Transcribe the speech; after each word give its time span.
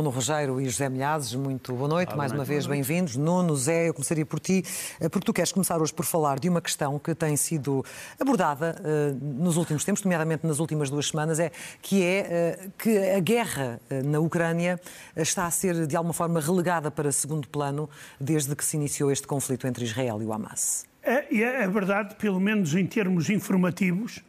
Nuno 0.00 0.08
Rogério 0.08 0.58
e 0.58 0.64
José 0.64 0.88
Milhazes. 0.88 1.34
Muito 1.34 1.74
boa 1.74 1.86
noite, 1.86 2.16
mais 2.16 2.32
uma 2.32 2.42
vez 2.42 2.66
bem-vindos. 2.66 3.16
Nuno, 3.16 3.54
Zé, 3.54 3.90
eu 3.90 3.92
começaria 3.92 4.24
por 4.24 4.40
ti, 4.40 4.64
eh, 4.98 5.10
porque 5.10 5.26
tu 5.26 5.32
queres 5.34 5.52
começar 5.52 5.78
hoje 5.78 5.92
por 5.92 6.06
falar 6.06 6.40
de 6.40 6.48
uma 6.48 6.62
questão 6.62 6.98
que 6.98 7.14
tem 7.14 7.36
sido 7.36 7.84
abordada 8.18 8.80
uh, 8.80 9.24
nos 9.42 9.58
últimos 9.58 9.84
tempos, 9.84 10.02
nomeadamente 10.02 10.46
nas 10.46 10.58
últimas 10.58 10.88
duas 10.88 11.08
semanas, 11.08 11.38
é 11.38 11.52
que 11.82 12.02
é 12.02 12.58
uh, 12.66 12.70
que 12.78 12.96
a 13.10 13.20
guerra 13.20 13.78
uh, 13.90 14.08
na 14.08 14.20
Ucrânia 14.20 14.80
está 15.14 15.44
a 15.44 15.50
ser 15.50 15.86
de 15.86 15.94
alguma 15.94 16.14
forma 16.14 16.40
relegada 16.40 16.90
para 16.90 17.12
segundo 17.12 17.46
plano 17.46 17.86
desde 18.18 18.56
que 18.56 18.64
se 18.64 18.78
iniciou 18.78 19.12
este 19.12 19.26
conflito 19.26 19.66
entre 19.66 19.84
Israel 19.84 20.22
e 20.22 20.24
o 20.24 20.32
Hamas. 20.32 20.86
É, 21.02 21.26
é 21.42 21.68
verdade, 21.68 22.14
pelo 22.14 22.40
menos 22.40 22.74
em 22.74 22.86
termos 22.86 23.28
informativos, 23.28 24.24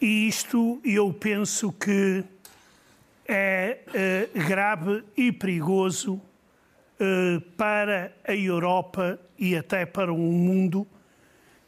e 0.00 0.28
isto 0.28 0.80
eu 0.82 1.12
penso 1.12 1.72
que 1.72 2.24
é 3.28 3.80
uh, 4.34 4.46
grave 4.46 5.04
e 5.14 5.30
perigoso 5.30 6.14
uh, 6.14 7.40
para 7.58 8.16
a 8.26 8.34
Europa 8.34 9.20
e 9.38 9.54
até 9.54 9.84
para 9.84 10.10
o 10.10 10.16
mundo, 10.16 10.86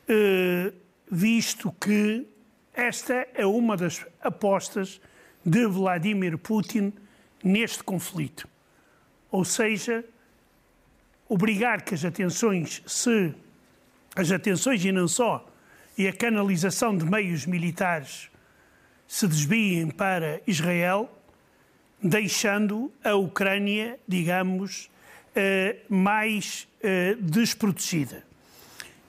uh, 0.08 0.72
visto 1.10 1.70
que 1.72 2.26
esta 2.72 3.28
é 3.34 3.44
uma 3.44 3.76
das 3.76 4.06
apostas 4.22 5.00
de 5.44 5.66
Vladimir 5.66 6.38
Putin 6.38 6.94
neste 7.44 7.84
conflito. 7.84 8.48
Ou 9.30 9.44
seja, 9.44 10.02
obrigar 11.28 11.82
que 11.82 11.94
as 11.94 12.04
atenções 12.04 12.82
se 12.86 13.34
as 14.16 14.32
atenções 14.32 14.84
e 14.84 14.90
não 14.90 15.06
só 15.06 15.46
e 15.96 16.08
a 16.08 16.12
canalização 16.12 16.96
de 16.96 17.04
meios 17.04 17.46
militares 17.46 18.28
se 19.06 19.26
desviem 19.26 19.88
para 19.88 20.40
Israel 20.46 21.08
deixando 22.02 22.92
a 23.04 23.14
Ucrânia, 23.14 23.98
digamos, 24.06 24.90
eh, 25.34 25.76
mais 25.88 26.66
eh, 26.82 27.16
desprotegida. 27.20 28.24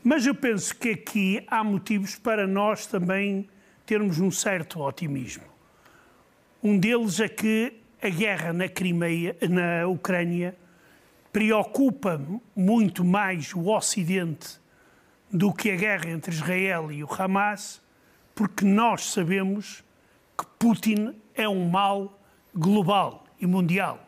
Mas 0.04 0.26
eu 0.26 0.36
penso 0.36 0.76
que 0.76 0.90
aqui 0.90 1.44
há 1.48 1.64
motivos 1.64 2.16
para 2.16 2.48
nós 2.48 2.86
também 2.86 3.48
termos 3.86 4.20
um 4.20 4.32
certo 4.32 4.82
otimismo. 4.82 5.44
Um 6.62 6.78
deles 6.78 7.20
é 7.20 7.30
que 7.30 7.74
a 8.02 8.10
guerra 8.10 8.52
na 8.52 8.68
Crimeia, 8.68 9.36
na 9.50 9.88
Ucrânia, 9.88 10.56
preocupa 11.32 12.22
muito 12.56 13.06
mais 13.06 13.54
o 13.54 13.68
Ocidente 13.70 14.60
do 15.32 15.54
que 15.54 15.72
a 15.72 15.76
guerra 15.76 16.10
entre 16.10 16.34
Israel 16.34 16.92
e 16.92 17.04
o 17.04 17.10
Hamas, 17.12 17.82
porque 18.36 18.66
nós 18.66 19.12
sabemos 19.12 19.84
que 20.38 20.46
Putin 20.60 21.16
é 21.34 21.48
um 21.48 21.70
mal 21.70 22.21
global 22.54 23.26
e 23.40 23.46
mundial 23.46 24.08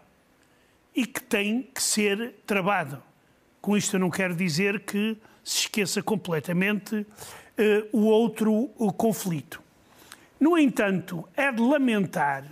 e 0.95 1.05
que 1.05 1.21
tem 1.21 1.67
que 1.73 1.81
ser 1.81 2.35
travado. 2.45 3.01
Com 3.61 3.75
isto 3.75 3.95
eu 3.95 3.99
não 3.99 4.09
quero 4.09 4.35
dizer 4.35 4.81
que 4.81 5.17
se 5.43 5.61
esqueça 5.61 6.01
completamente 6.01 6.95
uh, 6.95 7.05
o 7.91 8.05
outro 8.05 8.69
o 8.77 8.91
conflito. 8.91 9.61
No 10.39 10.57
entanto, 10.57 11.27
é 11.35 11.51
de 11.51 11.61
lamentar 11.61 12.43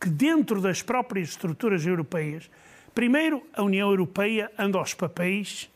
que 0.00 0.08
dentro 0.08 0.60
das 0.60 0.82
próprias 0.82 1.30
estruturas 1.30 1.86
europeias, 1.86 2.50
primeiro 2.94 3.42
a 3.54 3.62
União 3.62 3.88
Europeia 3.88 4.50
anda 4.58 4.78
aos 4.78 4.94
papéis 4.94 5.70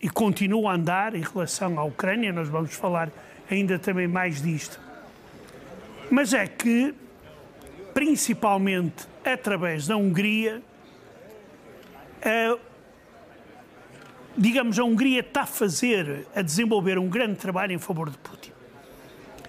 e 0.00 0.08
continua 0.08 0.72
a 0.72 0.74
andar 0.74 1.14
em 1.14 1.22
relação 1.22 1.78
à 1.78 1.84
Ucrânia, 1.84 2.32
nós 2.32 2.48
vamos 2.48 2.74
falar 2.74 3.10
ainda 3.50 3.78
também 3.78 4.06
mais 4.06 4.42
disto. 4.42 4.80
Mas 6.10 6.32
é 6.32 6.46
que 6.46 6.94
principalmente 7.96 9.08
através 9.24 9.86
da 9.86 9.96
Hungria, 9.96 10.62
a, 12.22 12.58
digamos, 14.36 14.78
a 14.78 14.84
Hungria 14.84 15.20
está 15.20 15.44
a 15.44 15.46
fazer, 15.46 16.26
a 16.34 16.42
desenvolver 16.42 16.98
um 16.98 17.08
grande 17.08 17.36
trabalho 17.36 17.72
em 17.72 17.78
favor 17.78 18.10
de 18.10 18.18
Putin. 18.18 18.52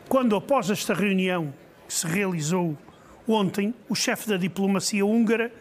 Quando, 0.07 0.34
após 0.34 0.69
esta 0.69 0.94
reunião 0.94 1.53
que 1.90 1.94
se 1.94 2.07
realizou 2.07 2.78
ontem, 3.28 3.75
o 3.90 3.94
chefe 3.94 4.30
da 4.30 4.38
diplomacia 4.38 5.06
húngara 5.06 5.52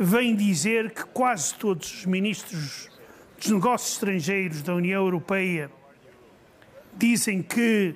vem 0.00 0.34
dizer 0.34 0.92
que 0.92 1.04
quase 1.04 1.54
todos 1.56 1.92
os 1.92 2.06
ministros 2.06 2.88
dos 3.36 3.50
negócios 3.50 3.92
estrangeiros 3.92 4.62
da 4.62 4.74
União 4.74 5.02
Europeia 5.02 5.70
dizem 6.96 7.42
que 7.42 7.94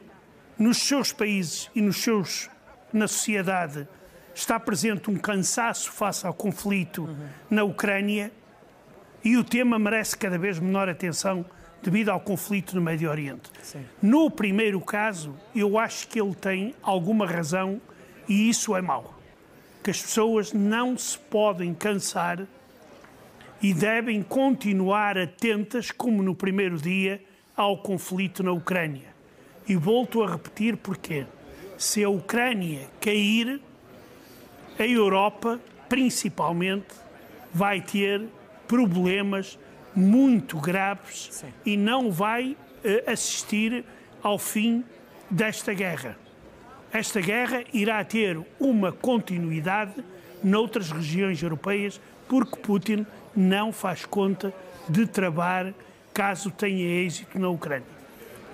nos 0.58 0.76
seus 0.76 1.14
países 1.14 1.70
e 1.74 1.80
nos 1.80 1.96
seus, 1.96 2.50
na 2.92 3.08
sociedade 3.08 3.88
está 4.38 4.58
presente 4.58 5.10
um 5.10 5.16
cansaço 5.16 5.90
face 5.90 6.24
ao 6.24 6.32
conflito 6.32 7.02
uhum. 7.02 7.26
na 7.50 7.64
Ucrânia 7.64 8.30
e 9.24 9.36
o 9.36 9.42
tema 9.42 9.78
merece 9.80 10.16
cada 10.16 10.38
vez 10.38 10.60
menor 10.60 10.88
atenção 10.88 11.44
devido 11.82 12.10
ao 12.10 12.20
conflito 12.20 12.76
no 12.76 12.80
Médio 12.80 13.10
Oriente. 13.10 13.50
Sim. 13.62 13.84
No 14.00 14.30
primeiro 14.30 14.80
caso, 14.80 15.34
eu 15.54 15.76
acho 15.76 16.06
que 16.06 16.20
ele 16.20 16.36
tem 16.36 16.72
alguma 16.80 17.26
razão 17.26 17.80
e 18.28 18.48
isso 18.48 18.76
é 18.76 18.80
mau. 18.80 19.18
Que 19.82 19.90
as 19.90 20.00
pessoas 20.00 20.52
não 20.52 20.96
se 20.96 21.18
podem 21.18 21.74
cansar 21.74 22.46
e 23.60 23.74
devem 23.74 24.22
continuar 24.22 25.18
atentas, 25.18 25.90
como 25.90 26.22
no 26.22 26.34
primeiro 26.34 26.76
dia, 26.76 27.20
ao 27.56 27.78
conflito 27.78 28.44
na 28.44 28.52
Ucrânia. 28.52 29.08
E 29.68 29.74
volto 29.74 30.22
a 30.22 30.30
repetir 30.30 30.76
porquê. 30.76 31.26
Se 31.76 32.04
a 32.04 32.08
Ucrânia 32.08 32.88
cair, 33.00 33.60
a 34.78 34.86
Europa, 34.86 35.60
principalmente, 35.88 36.94
vai 37.52 37.80
ter 37.80 38.22
problemas 38.66 39.58
muito 39.94 40.58
graves 40.58 41.28
Sim. 41.32 41.52
e 41.64 41.76
não 41.76 42.10
vai 42.12 42.52
uh, 42.52 43.10
assistir 43.10 43.84
ao 44.22 44.38
fim 44.38 44.84
desta 45.30 45.72
guerra. 45.72 46.16
Esta 46.92 47.20
guerra 47.20 47.64
irá 47.72 48.02
ter 48.04 48.38
uma 48.58 48.92
continuidade 48.92 49.94
noutras 50.42 50.90
regiões 50.90 51.42
europeias, 51.42 52.00
porque 52.28 52.56
Putin 52.56 53.04
não 53.34 53.72
faz 53.72 54.06
conta 54.06 54.54
de 54.88 55.06
travar 55.06 55.74
caso 56.14 56.50
tenha 56.50 56.84
êxito 57.04 57.38
na 57.38 57.48
Ucrânia 57.48 57.97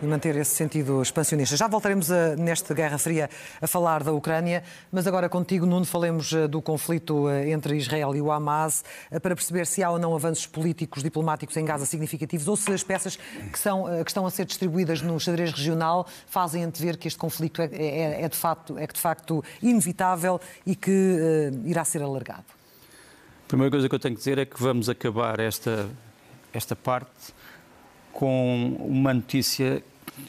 e 0.03 0.06
manter 0.06 0.37
esse 0.37 0.55
sentido 0.55 1.00
expansionista. 1.00 1.56
Já 1.56 1.69
voltaremos 1.69 2.10
a, 2.10 2.37
nesta 2.37 2.75
Guerra 2.75 2.99
Fria 2.99 3.31
a 3.60 3.66
falar 3.66 4.03
da 4.03 4.12
Ucrânia, 4.12 4.62
mas 4.91 5.06
agora 5.06 5.28
contigo, 5.28 5.65
Nuno, 5.66 5.84
falemos 5.84 6.32
eh, 6.32 6.49
do 6.49 6.60
conflito 6.60 7.28
eh, 7.28 7.51
entre 7.51 7.77
Israel 7.77 8.15
e 8.15 8.21
o 8.21 8.30
Hamas, 8.30 8.84
eh, 9.10 9.19
para 9.19 9.34
perceber 9.34 9.66
se 9.66 9.83
há 9.83 9.91
ou 9.91 9.98
não 9.98 10.15
avanços 10.15 10.47
políticos, 10.47 11.03
diplomáticos 11.03 11.57
em 11.57 11.65
Gaza 11.65 11.86
significativos, 11.86 12.48
ou 12.48 12.57
se 12.57 12.72
as 12.72 12.83
peças 12.83 13.16
que, 13.53 13.59
são, 13.59 13.84
que 14.03 14.10
estão 14.10 14.27
a 14.27 14.30
ser 14.30 14.45
distribuídas 14.45 15.01
no 15.01 15.19
xadrez 15.19 15.53
regional 15.53 16.07
fazem 16.27 16.65
antever 16.65 16.98
que 16.98 17.09
este 17.09 17.19
conflito 17.19 17.63
é, 17.63 17.66
é, 17.66 18.22
é 18.22 18.28
de, 18.28 18.36
facto, 18.36 18.78
é 18.78 18.86
de 18.86 19.01
facto 19.01 19.42
inevitável 19.63 20.41
e 20.66 20.74
que 20.74 20.91
uh, 20.91 21.69
irá 21.69 21.84
ser 21.84 22.03
alargado. 22.03 22.45
A 23.45 23.48
primeira 23.48 23.71
coisa 23.71 23.89
que 23.89 23.95
eu 23.95 23.98
tenho 23.98 24.15
que 24.15 24.21
dizer 24.21 24.39
é 24.39 24.45
que 24.45 24.60
vamos 24.60 24.89
acabar 24.89 25.39
esta, 25.39 25.89
esta 26.53 26.74
parte 26.74 27.10
com 28.15 28.77
uma 28.78 29.13
notícia 29.13 29.83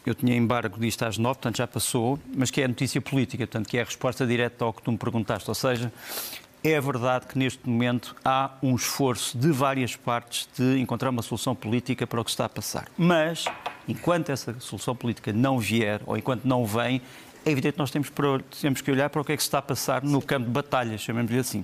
eu 0.06 0.16
tinha 0.16 0.36
embargo 0.36 0.80
disto 0.80 1.04
às 1.04 1.18
nove, 1.18 1.36
portanto 1.36 1.58
já 1.58 1.68
passou, 1.68 2.20
mas 2.36 2.50
que 2.50 2.60
é 2.60 2.66
a 2.66 2.68
notícia 2.68 3.00
política, 3.00 3.46
portanto 3.46 3.70
que 3.70 3.78
é 3.78 3.82
a 3.82 3.86
resposta 3.86 4.26
direta 4.26 4.66
ao 4.66 4.74
que 4.74 4.82
tu 4.82 4.92
me 4.92 4.98
perguntaste. 4.98 5.48
Ou 5.48 5.56
seja, 5.56 5.94
é 6.64 6.82
verdade 6.82 7.28
que 7.28 7.38
neste 7.38 7.68
momento 7.70 8.16
há 8.26 8.52
um 8.64 8.76
esforço 8.76 9.38
de 9.38 9.52
várias 9.52 9.96
partes 9.96 10.50
de 10.58 10.80
encontrar 10.80 11.12
uma 11.12 11.22
solução 11.22 11.54
política 11.54 12.08
para 12.08 12.20
o 12.20 12.24
que 12.24 12.32
está 12.32 12.46
a 12.46 12.50
passar. 12.50 12.88
Mas, 12.98 13.46
enquanto 13.88 14.32
essa 14.32 14.56
solução 14.60 14.96
política 14.96 15.32
não 15.32 15.60
vier, 15.60 16.02
ou 16.08 16.18
enquanto 16.18 16.46
não 16.46 16.66
vem, 16.66 17.02
é 17.46 17.52
evidente 17.52 17.74
que 17.74 17.80
nós 17.80 17.92
temos, 17.92 18.10
para, 18.10 18.40
temos 18.60 18.82
que 18.82 18.90
olhar 18.90 19.10
para 19.12 19.22
o 19.22 19.24
que 19.24 19.34
é 19.34 19.38
que 19.38 19.44
se 19.44 19.48
está 19.48 19.60
a 19.60 19.62
passar 19.62 20.04
no 20.04 20.22
campo 20.22 20.48
de 20.48 20.52
batalha, 20.52 20.98
chamemos-lhe 20.98 21.38
assim. 21.38 21.64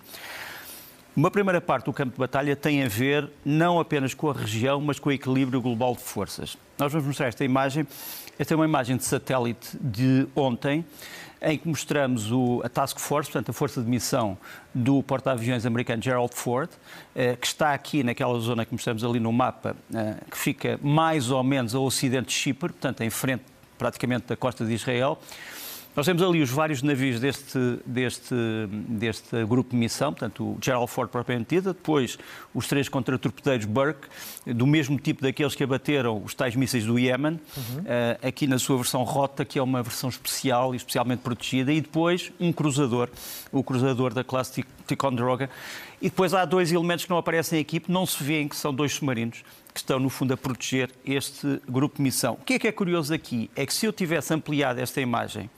Uma 1.14 1.30
primeira 1.30 1.60
parte 1.60 1.86
do 1.86 1.94
campo 1.94 2.14
de 2.14 2.18
batalha 2.18 2.56
tem 2.56 2.84
a 2.84 2.88
ver 2.88 3.30
não 3.44 3.82
apenas 3.82 4.14
com 4.14 4.30
a 4.30 4.34
região, 4.34 4.80
mas 4.80 4.98
com 4.98 5.10
o 5.10 5.12
equilíbrio 5.12 5.62
global 5.62 5.94
de 5.94 6.02
forças. 6.02 6.58
Nós 6.80 6.90
vamos 6.90 7.06
mostrar 7.06 7.28
esta 7.28 7.44
imagem. 7.44 7.86
Esta 8.40 8.54
é 8.54 8.56
uma 8.56 8.64
imagem 8.64 8.96
de 8.96 9.04
satélite 9.04 9.78
de 9.82 10.26
ontem, 10.34 10.86
em 11.42 11.58
que 11.58 11.68
mostramos 11.68 12.32
o, 12.32 12.62
a 12.64 12.70
Task 12.70 12.98
Force, 12.98 13.30
portanto, 13.30 13.50
a 13.50 13.54
força 13.54 13.82
de 13.82 13.90
missão 13.90 14.38
do 14.74 15.04
porta-aviões 15.04 15.66
americano 15.66 16.02
Gerald 16.02 16.34
Ford, 16.34 16.70
eh, 17.14 17.36
que 17.36 17.46
está 17.46 17.74
aqui 17.74 18.04
naquela 18.04 18.40
zona 18.40 18.66
que 18.66 18.72
mostramos 18.72 19.04
ali 19.04 19.20
no 19.20 19.34
mapa, 19.34 19.76
eh, 19.94 20.16
que 20.30 20.38
fica 20.38 20.80
mais 20.82 21.30
ou 21.30 21.44
menos 21.44 21.76
ao 21.76 21.84
ocidente 21.84 22.28
de 22.28 22.34
Chipre, 22.34 22.70
portanto, 22.70 23.02
em 23.02 23.10
frente 23.10 23.44
praticamente 23.78 24.28
da 24.28 24.38
costa 24.38 24.64
de 24.64 24.74
Israel. 24.74 25.20
Nós 25.94 26.06
temos 26.06 26.24
ali 26.24 26.42
os 26.42 26.50
vários 26.50 26.82
navios 26.82 27.20
deste, 27.20 27.60
deste, 27.86 28.34
deste 28.88 29.44
grupo 29.46 29.72
de 29.72 29.76
missão, 29.76 30.14
portanto, 30.14 30.44
o 30.44 30.58
Gerald 30.64 30.90
Ford 30.90 31.10
propriamente 31.10 31.56
dito, 31.56 31.74
depois 31.74 32.18
os 32.54 32.66
três 32.66 32.88
contratorpedeiros 32.88 33.66
Burke, 33.66 34.08
do 34.46 34.66
mesmo 34.66 34.98
tipo 34.98 35.22
daqueles 35.22 35.54
que 35.54 35.64
abateram 35.64 36.24
os 36.24 36.34
tais 36.34 36.56
mísseis 36.56 36.86
do 36.86 36.98
Iémen, 36.98 37.40
uhum. 37.58 37.84
aqui 38.26 38.48
na 38.48 38.58
sua 38.58 38.78
versão 38.78 39.04
Rota, 39.04 39.44
que 39.44 39.60
é 39.60 39.62
uma 39.62 39.84
versão 39.84 40.10
especial 40.10 40.74
e 40.74 40.78
especialmente 40.78 41.20
protegida, 41.20 41.74
e 41.74 41.82
depois 41.82 42.32
um 42.40 42.54
cruzador, 42.54 43.10
o 43.52 43.62
cruzador 43.62 44.14
da 44.14 44.24
classe 44.24 44.64
Ticonderoga. 44.88 45.50
E 46.02 46.10
depois 46.10 46.34
há 46.34 46.46
dois 46.46 46.72
elementos 46.72 47.04
que 47.04 47.12
não 47.12 47.18
aparecem 47.18 47.60
aqui, 47.60 47.82
não 47.90 48.06
se 48.06 48.24
vêem, 48.24 48.48
que 48.48 48.56
são 48.56 48.74
dois 48.74 48.94
submarinos 48.94 49.44
que 49.74 49.80
estão, 49.80 50.00
no 50.00 50.10
fundo, 50.10 50.34
a 50.34 50.38
proteger 50.38 50.90
este 51.06 51.62
grupo 51.68 51.98
de 51.98 52.02
missão. 52.02 52.34
O 52.34 52.46
que 52.46 52.54
é 52.54 52.60
que 52.60 52.68
é 52.68 52.72
curioso 52.72 53.14
aqui? 53.14 53.50
É 53.56 53.66
que 53.66 53.74
se 53.74 53.86
eu 53.86 53.94
tivesse 53.94 54.34
ampliado 54.34 54.80
esta 54.80 55.00
imagem 55.00 55.50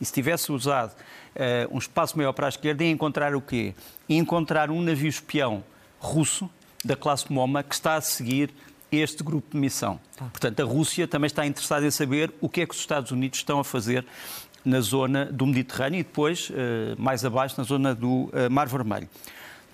e 0.00 0.04
se 0.04 0.12
tivesse 0.12 0.52
usado 0.52 0.92
uh, 0.92 1.74
um 1.74 1.78
espaço 1.78 2.16
maior 2.16 2.32
para 2.32 2.46
a 2.46 2.48
esquerda, 2.48 2.84
ia 2.84 2.90
encontrar 2.90 3.34
o 3.34 3.40
quê? 3.40 3.74
Ia 4.08 4.18
encontrar 4.18 4.70
um 4.70 4.82
navio 4.82 5.08
espião 5.08 5.64
russo, 5.98 6.48
da 6.84 6.94
classe 6.94 7.30
MOMA, 7.32 7.62
que 7.62 7.74
está 7.74 7.96
a 7.96 8.00
seguir 8.00 8.50
este 8.90 9.22
grupo 9.22 9.48
de 9.52 9.58
missão. 9.58 10.00
Ah. 10.20 10.26
Portanto, 10.30 10.60
a 10.60 10.64
Rússia 10.64 11.06
também 11.06 11.26
está 11.26 11.46
interessada 11.46 11.86
em 11.86 11.90
saber 11.90 12.32
o 12.40 12.48
que 12.48 12.60
é 12.60 12.66
que 12.66 12.74
os 12.74 12.80
Estados 12.80 13.10
Unidos 13.10 13.40
estão 13.40 13.58
a 13.58 13.64
fazer 13.64 14.04
na 14.64 14.80
zona 14.80 15.26
do 15.26 15.46
Mediterrâneo 15.46 16.00
e 16.00 16.02
depois, 16.02 16.50
uh, 16.50 16.54
mais 16.96 17.24
abaixo, 17.24 17.56
na 17.58 17.64
zona 17.64 17.94
do 17.94 18.24
uh, 18.24 18.50
Mar 18.50 18.68
Vermelho. 18.68 19.08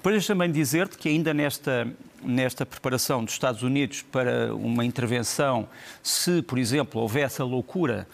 Depois 0.05 0.27
também 0.27 0.53
dizer-te 0.53 0.99
que 0.99 1.09
ainda 1.09 1.33
nesta, 1.33 1.89
nesta 2.23 2.67
preparação 2.67 3.25
dos 3.25 3.33
Estados 3.33 3.63
Unidos 3.63 4.03
para 4.03 4.55
uma 4.55 4.85
intervenção, 4.85 5.67
se, 6.03 6.43
por 6.43 6.59
exemplo, 6.59 7.01
houvesse 7.01 7.41
a 7.41 7.45
loucura 7.47 8.07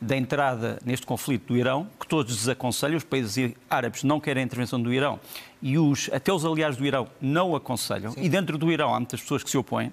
da 0.00 0.16
entrada 0.16 0.78
neste 0.84 1.04
conflito 1.04 1.48
do 1.48 1.56
Irão, 1.56 1.88
que 1.98 2.06
todos 2.06 2.36
desaconselham, 2.36 2.96
os 2.96 3.02
países 3.02 3.54
árabes 3.68 4.04
não 4.04 4.20
querem 4.20 4.40
a 4.40 4.46
intervenção 4.46 4.80
do 4.80 4.92
Irão 4.92 5.18
e 5.60 5.76
os, 5.76 6.08
até 6.12 6.32
os 6.32 6.44
aliados 6.44 6.76
do 6.76 6.86
Irão 6.86 7.08
não 7.20 7.56
aconselham, 7.56 8.12
Sim. 8.12 8.22
e 8.22 8.28
dentro 8.28 8.56
do 8.56 8.70
Irão 8.70 8.94
há 8.94 9.00
muitas 9.00 9.20
pessoas 9.20 9.42
que 9.42 9.50
se 9.50 9.58
opõem, 9.58 9.92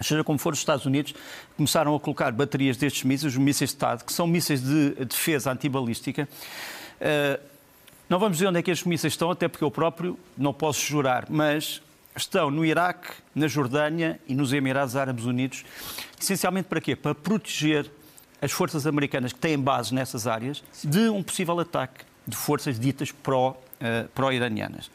seja 0.00 0.22
como 0.22 0.38
for, 0.38 0.52
os 0.52 0.60
Estados 0.60 0.86
Unidos 0.86 1.12
começaram 1.56 1.92
a 1.92 1.98
colocar 1.98 2.30
baterias 2.30 2.76
destes 2.76 3.02
mísseis, 3.02 3.32
os 3.32 3.38
mísseis 3.38 3.70
de 3.70 3.76
TAD, 3.78 4.04
que 4.04 4.12
são 4.12 4.28
mísseis 4.28 4.62
de 4.62 4.90
defesa 5.06 5.50
antibalística. 5.50 6.28
Uh, 7.00 7.51
não 8.12 8.18
vamos 8.18 8.36
dizer 8.36 8.48
onde 8.48 8.58
é 8.58 8.62
que 8.62 8.70
estes 8.70 8.86
mísseis 8.86 9.14
estão, 9.14 9.30
até 9.30 9.48
porque 9.48 9.64
eu 9.64 9.70
próprio 9.70 10.18
não 10.36 10.52
posso 10.52 10.84
jurar, 10.84 11.24
mas 11.30 11.80
estão 12.14 12.50
no 12.50 12.62
Iraque, 12.62 13.08
na 13.34 13.48
Jordânia 13.48 14.20
e 14.28 14.34
nos 14.34 14.52
Emirados 14.52 14.96
Árabes 14.96 15.24
Unidos, 15.24 15.64
essencialmente 16.20 16.68
para 16.68 16.78
quê? 16.78 16.94
Para 16.94 17.14
proteger 17.14 17.90
as 18.42 18.52
forças 18.52 18.86
americanas 18.86 19.32
que 19.32 19.38
têm 19.38 19.58
base 19.58 19.94
nessas 19.94 20.26
áreas 20.26 20.62
de 20.84 21.08
um 21.08 21.22
possível 21.22 21.58
ataque 21.58 22.04
de 22.28 22.36
forças 22.36 22.78
ditas 22.78 23.14
eh, 23.80 24.04
pró-iranianas. 24.14 24.88
Pró 24.88 24.94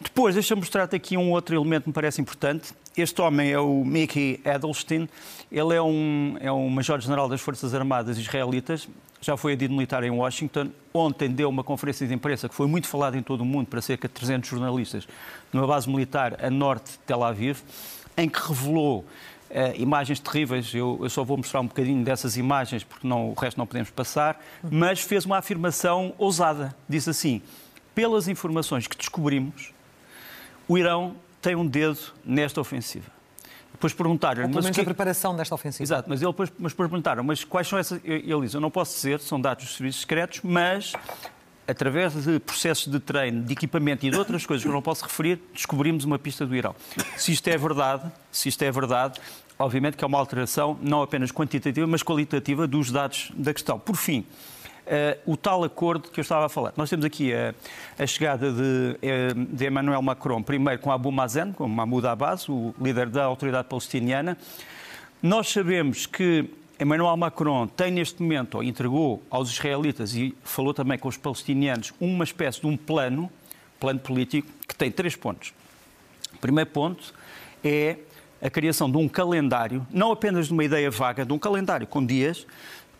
Depois, 0.00 0.34
deixa-me 0.34 0.60
mostrar-te 0.60 0.96
aqui 0.96 1.16
um 1.16 1.30
outro 1.30 1.54
elemento 1.54 1.84
que 1.84 1.90
me 1.90 1.94
parece 1.94 2.20
importante. 2.20 2.72
Este 2.96 3.22
homem 3.22 3.52
é 3.52 3.60
o 3.60 3.84
Mickey 3.84 4.40
Edelstein. 4.44 5.08
Ele 5.52 5.72
é 5.72 5.80
um, 5.80 6.36
é 6.40 6.50
um 6.50 6.68
major-general 6.68 7.28
das 7.28 7.40
Forças 7.40 7.74
Armadas 7.74 8.18
israelitas. 8.18 8.88
Já 9.20 9.36
foi 9.36 9.52
adido 9.52 9.74
militar 9.74 10.04
em 10.04 10.10
Washington. 10.10 10.70
Ontem 10.94 11.28
deu 11.28 11.48
uma 11.48 11.64
conferência 11.64 12.06
de 12.06 12.14
imprensa 12.14 12.48
que 12.48 12.54
foi 12.54 12.66
muito 12.66 12.86
falada 12.86 13.16
em 13.16 13.22
todo 13.22 13.40
o 13.40 13.44
mundo 13.44 13.66
para 13.66 13.80
cerca 13.80 14.08
de 14.08 14.14
300 14.14 14.48
jornalistas 14.48 15.08
numa 15.52 15.66
base 15.66 15.88
militar 15.88 16.38
a 16.42 16.50
norte 16.50 16.92
de 16.92 16.98
Tel 16.98 17.22
Aviv, 17.24 17.60
em 18.16 18.28
que 18.28 18.40
revelou 18.40 19.04
Uh, 19.48 19.72
imagens 19.80 20.20
terríveis, 20.20 20.74
eu, 20.74 20.98
eu, 21.00 21.08
só 21.08 21.24
vou 21.24 21.38
mostrar 21.38 21.62
um 21.62 21.66
bocadinho 21.66 22.04
dessas 22.04 22.36
imagens, 22.36 22.84
porque 22.84 23.08
não, 23.08 23.30
o 23.30 23.32
resto 23.32 23.56
não 23.56 23.66
podemos 23.66 23.88
passar, 23.88 24.38
mas 24.70 25.00
fez 25.00 25.24
uma 25.24 25.38
afirmação 25.38 26.12
ousada. 26.18 26.76
Diz 26.86 27.08
assim: 27.08 27.40
pelas 27.94 28.28
informações 28.28 28.86
que 28.86 28.94
descobrimos, 28.94 29.72
o 30.68 30.76
Irão 30.76 31.16
tem 31.40 31.56
um 31.56 31.66
dedo 31.66 31.98
nesta 32.22 32.60
ofensiva. 32.60 33.17
Depois 33.78 33.92
perguntaram. 33.92 34.42
Ou 34.42 34.48
pelo 34.48 34.62
menos 34.62 34.76
que... 34.76 34.80
a 34.80 34.84
preparação 34.84 35.36
desta 35.36 35.54
ofensiva. 35.54 35.84
Exato, 35.84 36.10
mas, 36.10 36.20
ele 36.20 36.32
depois, 36.32 36.52
mas 36.58 36.72
depois 36.72 36.88
perguntaram, 36.90 37.22
mas 37.22 37.44
quais 37.44 37.68
são 37.68 37.78
essas. 37.78 38.00
Ele 38.04 38.40
diz: 38.40 38.54
eu 38.54 38.60
não 38.60 38.70
posso 38.70 38.94
dizer, 38.94 39.20
são 39.20 39.40
dados 39.40 39.64
dos 39.64 39.76
serviços 39.76 40.00
secretos, 40.00 40.40
mas 40.42 40.92
através 41.66 42.12
de 42.24 42.40
processos 42.40 42.90
de 42.90 42.98
treino, 42.98 43.44
de 43.44 43.52
equipamento 43.52 44.04
e 44.04 44.10
de 44.10 44.16
outras 44.16 44.44
coisas 44.44 44.64
que 44.64 44.68
eu 44.68 44.72
não 44.72 44.82
posso 44.82 45.04
referir, 45.04 45.40
descobrimos 45.52 46.04
uma 46.04 46.18
pista 46.18 46.44
do 46.44 46.56
Irão. 46.56 46.74
Se 47.16 47.30
isto 47.30 47.46
é 47.46 47.56
verdade, 47.56 48.10
se 48.32 48.48
isto 48.48 48.62
é 48.62 48.72
verdade, 48.72 49.20
obviamente 49.58 49.96
que 49.96 50.02
é 50.02 50.06
uma 50.06 50.18
alteração 50.18 50.78
não 50.80 51.02
apenas 51.02 51.30
quantitativa, 51.30 51.86
mas 51.86 52.02
qualitativa 52.02 52.66
dos 52.66 52.90
dados 52.90 53.30
da 53.34 53.52
questão. 53.52 53.78
Por 53.78 53.96
fim, 53.96 54.24
o 55.26 55.36
tal 55.36 55.64
acordo 55.64 56.10
que 56.10 56.20
eu 56.20 56.22
estava 56.22 56.46
a 56.46 56.48
falar. 56.48 56.72
Nós 56.76 56.88
temos 56.88 57.04
aqui 57.04 57.32
a, 57.32 57.54
a 57.98 58.06
chegada 58.06 58.50
de, 58.50 58.96
eh, 59.02 59.34
de, 59.34 59.66
Emmanuel 59.66 60.00
Macron, 60.00 60.42
primeiro 60.42 60.80
com 60.80 60.90
Abu 60.90 61.12
Mazen, 61.12 61.52
com 61.52 61.68
Mahmoud 61.68 62.06
Abbas, 62.06 62.48
o 62.48 62.74
líder 62.80 63.08
da 63.08 63.24
autoridade 63.24 63.68
palestiniana. 63.68 64.36
Nós 65.22 65.48
sabemos 65.48 66.06
que 66.06 66.48
Emmanuel 66.80 67.16
Macron 67.16 67.66
tem 67.66 67.90
neste 67.90 68.22
momento, 68.22 68.54
ou 68.56 68.62
entregou 68.62 69.22
aos 69.28 69.50
israelitas 69.50 70.14
e 70.14 70.34
falou 70.44 70.72
também 70.72 70.98
com 70.98 71.08
os 71.08 71.16
palestinianos, 71.16 71.92
uma 72.00 72.24
espécie 72.24 72.60
de 72.60 72.66
um 72.66 72.76
plano, 72.76 73.30
plano 73.80 73.98
político, 73.98 74.48
que 74.66 74.74
tem 74.74 74.90
três 74.90 75.16
pontos. 75.16 75.52
O 76.34 76.38
primeiro 76.38 76.70
ponto 76.70 77.12
é 77.64 77.96
a 78.40 78.48
criação 78.48 78.90
de 78.90 78.96
um 78.96 79.08
calendário, 79.08 79.84
não 79.90 80.12
apenas 80.12 80.46
de 80.46 80.52
uma 80.52 80.64
ideia 80.64 80.90
vaga, 80.90 81.24
de 81.24 81.32
um 81.32 81.38
calendário 81.38 81.86
com 81.86 82.04
dias 82.04 82.46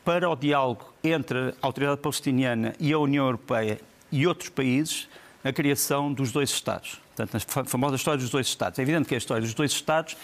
para 0.09 0.27
o 0.27 0.35
diálogo 0.35 0.95
entre 1.05 1.51
a 1.51 1.53
autoridade 1.61 2.01
palestiniana 2.01 2.75
e 2.81 2.95
a 2.95 2.99
União 2.99 3.27
Europeia 3.27 3.79
e 4.11 4.27
outros 4.27 4.49
países, 4.49 5.07
a 5.45 5.53
criação 5.53 6.11
dos 6.11 6.33
dois 6.33 6.49
Estados. 6.49 6.99
Portanto, 7.15 7.37
a 7.37 7.65
famosa 7.67 7.97
história 7.97 8.19
dos 8.19 8.31
dois 8.31 8.47
Estados. 8.47 8.79
É 8.79 8.83
evidente 8.83 9.07
que 9.07 9.15
a 9.15 9.19
história 9.19 9.43
dos 9.43 9.53
dois 9.53 9.71
Estados 9.71 10.17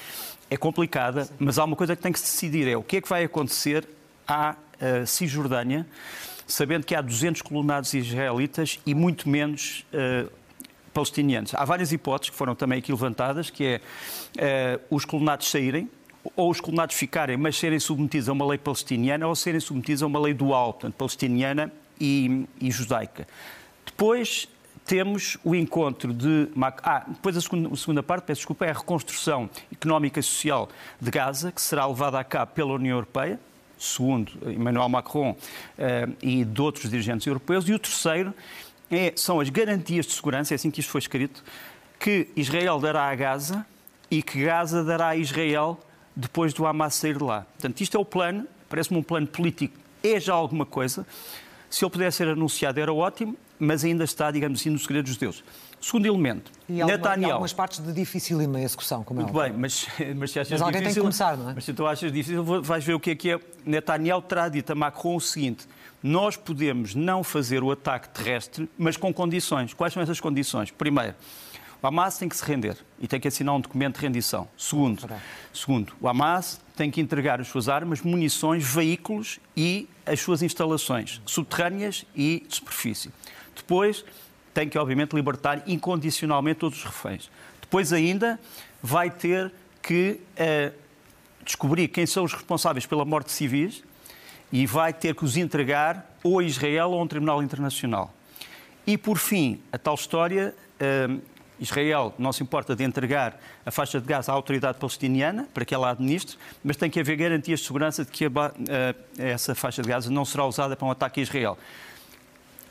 é 0.48 0.56
complicada, 0.56 1.28
mas 1.38 1.58
há 1.58 1.64
uma 1.64 1.76
coisa 1.76 1.94
que 1.94 2.00
tem 2.00 2.10
que 2.10 2.18
se 2.18 2.32
decidir: 2.32 2.66
é 2.66 2.74
o 2.78 2.82
que 2.82 2.96
é 2.96 3.00
que 3.02 3.08
vai 3.10 3.24
acontecer 3.24 3.86
à 4.26 4.52
uh, 4.54 5.06
Cisjordânia, 5.06 5.86
sabendo 6.46 6.86
que 6.86 6.94
há 6.94 7.02
200 7.02 7.42
colonados 7.42 7.92
israelitas 7.92 8.80
e 8.86 8.94
muito 8.94 9.28
menos. 9.28 9.84
Uh, 9.92 10.32
palestinianos. 10.94 11.52
Há 11.56 11.64
várias 11.64 11.90
hipóteses 11.90 12.30
que 12.30 12.36
foram 12.36 12.54
também 12.54 12.78
aqui 12.78 12.92
levantadas, 12.92 13.50
que 13.50 13.64
é 14.38 14.78
uh, 14.78 14.94
os 14.94 15.04
colonados 15.04 15.50
saírem, 15.50 15.90
ou 16.36 16.50
os 16.50 16.60
colonados 16.60 16.96
ficarem, 16.96 17.36
mas 17.36 17.56
serem 17.56 17.78
submetidos 17.78 18.28
a 18.28 18.32
uma 18.32 18.46
lei 18.46 18.58
palestiniana, 18.58 19.26
ou 19.26 19.34
serem 19.34 19.60
submetidos 19.60 20.02
a 20.02 20.06
uma 20.06 20.18
lei 20.18 20.34
dual, 20.34 20.72
portanto, 20.72 20.94
palestiniana 20.94 21.72
e, 22.00 22.46
e 22.60 22.70
judaica. 22.70 23.26
Depois, 23.84 24.48
temos 24.84 25.38
o 25.42 25.54
encontro 25.54 26.12
de. 26.12 26.48
Ah, 26.82 27.04
depois 27.06 27.36
a 27.36 27.40
segunda, 27.40 27.72
a 27.72 27.76
segunda, 27.76 28.02
parte, 28.02 28.24
peço 28.24 28.40
desculpa, 28.40 28.66
é 28.66 28.70
a 28.70 28.74
reconstrução 28.74 29.48
económica 29.72 30.20
e 30.20 30.22
social 30.22 30.68
de 31.00 31.10
Gaza, 31.10 31.50
que 31.50 31.60
será 31.60 31.86
levada 31.86 32.18
a 32.18 32.24
cabo 32.24 32.52
pela 32.52 32.74
União 32.74 32.96
Europeia, 32.96 33.40
segundo 33.78 34.32
Emmanuel 34.50 34.88
Macron 34.88 35.36
eh, 35.78 36.08
e 36.22 36.44
de 36.44 36.60
outros 36.60 36.90
dirigentes 36.90 37.26
europeus. 37.26 37.68
E 37.68 37.72
o 37.72 37.78
terceiro 37.78 38.34
é, 38.90 39.12
são 39.16 39.40
as 39.40 39.48
garantias 39.48 40.06
de 40.06 40.12
segurança, 40.12 40.54
é 40.54 40.56
assim 40.56 40.70
que 40.70 40.80
isto 40.80 40.90
foi 40.90 41.00
escrito, 41.00 41.42
que 41.98 42.28
Israel 42.36 42.78
dará 42.78 43.04
a 43.04 43.14
Gaza 43.14 43.66
e 44.10 44.22
que 44.22 44.44
Gaza 44.44 44.84
dará 44.84 45.08
a 45.08 45.16
Israel 45.16 45.78
depois 46.14 46.52
do 46.54 46.66
Hamas 46.66 46.94
sair 46.94 47.16
de 47.16 47.24
lá. 47.24 47.42
Portanto, 47.42 47.80
isto 47.80 47.96
é 47.96 48.00
o 48.00 48.04
plano, 48.04 48.46
parece-me 48.68 48.98
um 48.98 49.02
plano 49.02 49.26
político, 49.26 49.76
é 50.02 50.20
já 50.20 50.32
alguma 50.32 50.66
coisa. 50.66 51.06
Se 51.68 51.84
ele 51.84 51.90
pudesse 51.90 52.18
ser 52.18 52.28
anunciado 52.28 52.78
era 52.78 52.92
ótimo, 52.92 53.36
mas 53.58 53.84
ainda 53.84 54.04
está, 54.04 54.30
digamos 54.30 54.60
assim, 54.60 54.70
no 54.70 54.78
segredo 54.78 55.06
dos 55.06 55.16
deuses. 55.16 55.42
Segundo 55.80 56.06
elemento, 56.06 56.50
e 56.68 56.80
alguma, 56.80 56.96
Netanyahu... 56.96 57.28
E 57.28 57.32
algumas 57.32 57.52
partes 57.52 57.78
de 57.80 57.92
dificílima 57.92 58.58
execução, 58.60 59.04
como 59.04 59.20
é 59.20 59.24
Muito 59.24 59.38
bem, 59.38 59.52
mas, 59.52 59.86
mas 60.16 60.30
se 60.30 60.40
achas 60.40 60.52
mas 60.52 60.62
alguém 60.62 60.80
difícil, 60.80 61.02
tem 61.02 61.10
que 61.10 61.18
começar, 61.18 61.36
não 61.36 61.50
é? 61.50 61.54
Mas 61.54 61.64
se 61.64 61.74
tu 61.74 61.86
achas 61.86 62.10
difícil, 62.10 62.42
vais 62.42 62.84
ver 62.84 62.94
o 62.94 63.00
que 63.00 63.10
é 63.10 63.14
que 63.14 63.30
é. 63.30 63.40
Netanyahu 63.66 64.22
terá 64.22 64.48
dito 64.48 64.72
a 64.72 64.74
Macron 64.74 65.16
o 65.16 65.20
seguinte, 65.20 65.66
nós 66.02 66.36
podemos 66.36 66.94
não 66.94 67.22
fazer 67.22 67.62
o 67.62 67.70
ataque 67.70 68.08
terrestre, 68.08 68.68
mas 68.78 68.96
com 68.96 69.12
condições. 69.12 69.74
Quais 69.74 69.92
são 69.92 70.02
essas 70.02 70.20
condições? 70.20 70.70
Primeiro, 70.70 71.14
o 71.84 71.86
Hamas 71.86 72.16
tem 72.16 72.30
que 72.30 72.36
se 72.36 72.42
render 72.42 72.78
e 72.98 73.06
tem 73.06 73.20
que 73.20 73.28
assinar 73.28 73.54
um 73.54 73.60
documento 73.60 73.96
de 73.96 74.06
rendição. 74.06 74.48
Segundo, 74.56 75.06
segundo, 75.52 75.92
o 76.00 76.08
Hamas 76.08 76.58
tem 76.74 76.90
que 76.90 76.98
entregar 76.98 77.42
as 77.42 77.48
suas 77.48 77.68
armas, 77.68 78.00
munições, 78.00 78.64
veículos 78.64 79.38
e 79.54 79.86
as 80.06 80.18
suas 80.18 80.42
instalações 80.42 81.20
subterrâneas 81.26 82.06
e 82.16 82.42
de 82.48 82.56
superfície. 82.56 83.12
Depois, 83.54 84.02
tem 84.54 84.66
que, 84.66 84.78
obviamente, 84.78 85.14
libertar 85.14 85.62
incondicionalmente 85.66 86.60
todos 86.60 86.78
os 86.78 86.84
reféns. 86.84 87.30
Depois 87.60 87.92
ainda 87.92 88.40
vai 88.82 89.10
ter 89.10 89.52
que 89.82 90.20
uh, 90.38 90.74
descobrir 91.44 91.88
quem 91.88 92.06
são 92.06 92.24
os 92.24 92.32
responsáveis 92.32 92.86
pela 92.86 93.04
morte 93.04 93.26
de 93.26 93.32
civis 93.32 93.84
e 94.50 94.64
vai 94.64 94.94
ter 94.94 95.14
que 95.14 95.22
os 95.22 95.36
entregar 95.36 96.16
ou 96.22 96.38
a 96.38 96.44
Israel 96.44 96.92
ou 96.92 96.98
a 96.98 97.02
um 97.02 97.06
tribunal 97.06 97.42
internacional. 97.42 98.14
E, 98.86 98.96
por 98.96 99.18
fim, 99.18 99.60
a 99.70 99.76
tal 99.76 99.96
história, 99.96 100.54
uh, 100.80 101.33
Israel 101.58 102.14
não 102.18 102.32
se 102.32 102.42
importa 102.42 102.74
de 102.74 102.84
entregar 102.84 103.38
a 103.64 103.70
faixa 103.70 104.00
de 104.00 104.06
gás 104.06 104.28
à 104.28 104.32
autoridade 104.32 104.78
palestiniana 104.78 105.48
para 105.54 105.64
que 105.64 105.74
ela 105.74 105.90
administre, 105.90 106.36
mas 106.62 106.76
tem 106.76 106.90
que 106.90 106.98
haver 107.00 107.16
garantias 107.16 107.60
de 107.60 107.66
segurança 107.66 108.04
de 108.04 108.10
que 108.10 108.24
a, 108.24 108.28
uh, 108.28 108.32
essa 109.18 109.54
faixa 109.54 109.82
de 109.82 109.88
gás 109.88 110.06
não 110.08 110.24
será 110.24 110.44
usada 110.44 110.76
para 110.76 110.86
um 110.86 110.90
ataque 110.90 111.20
a 111.20 111.22
Israel. 111.22 111.58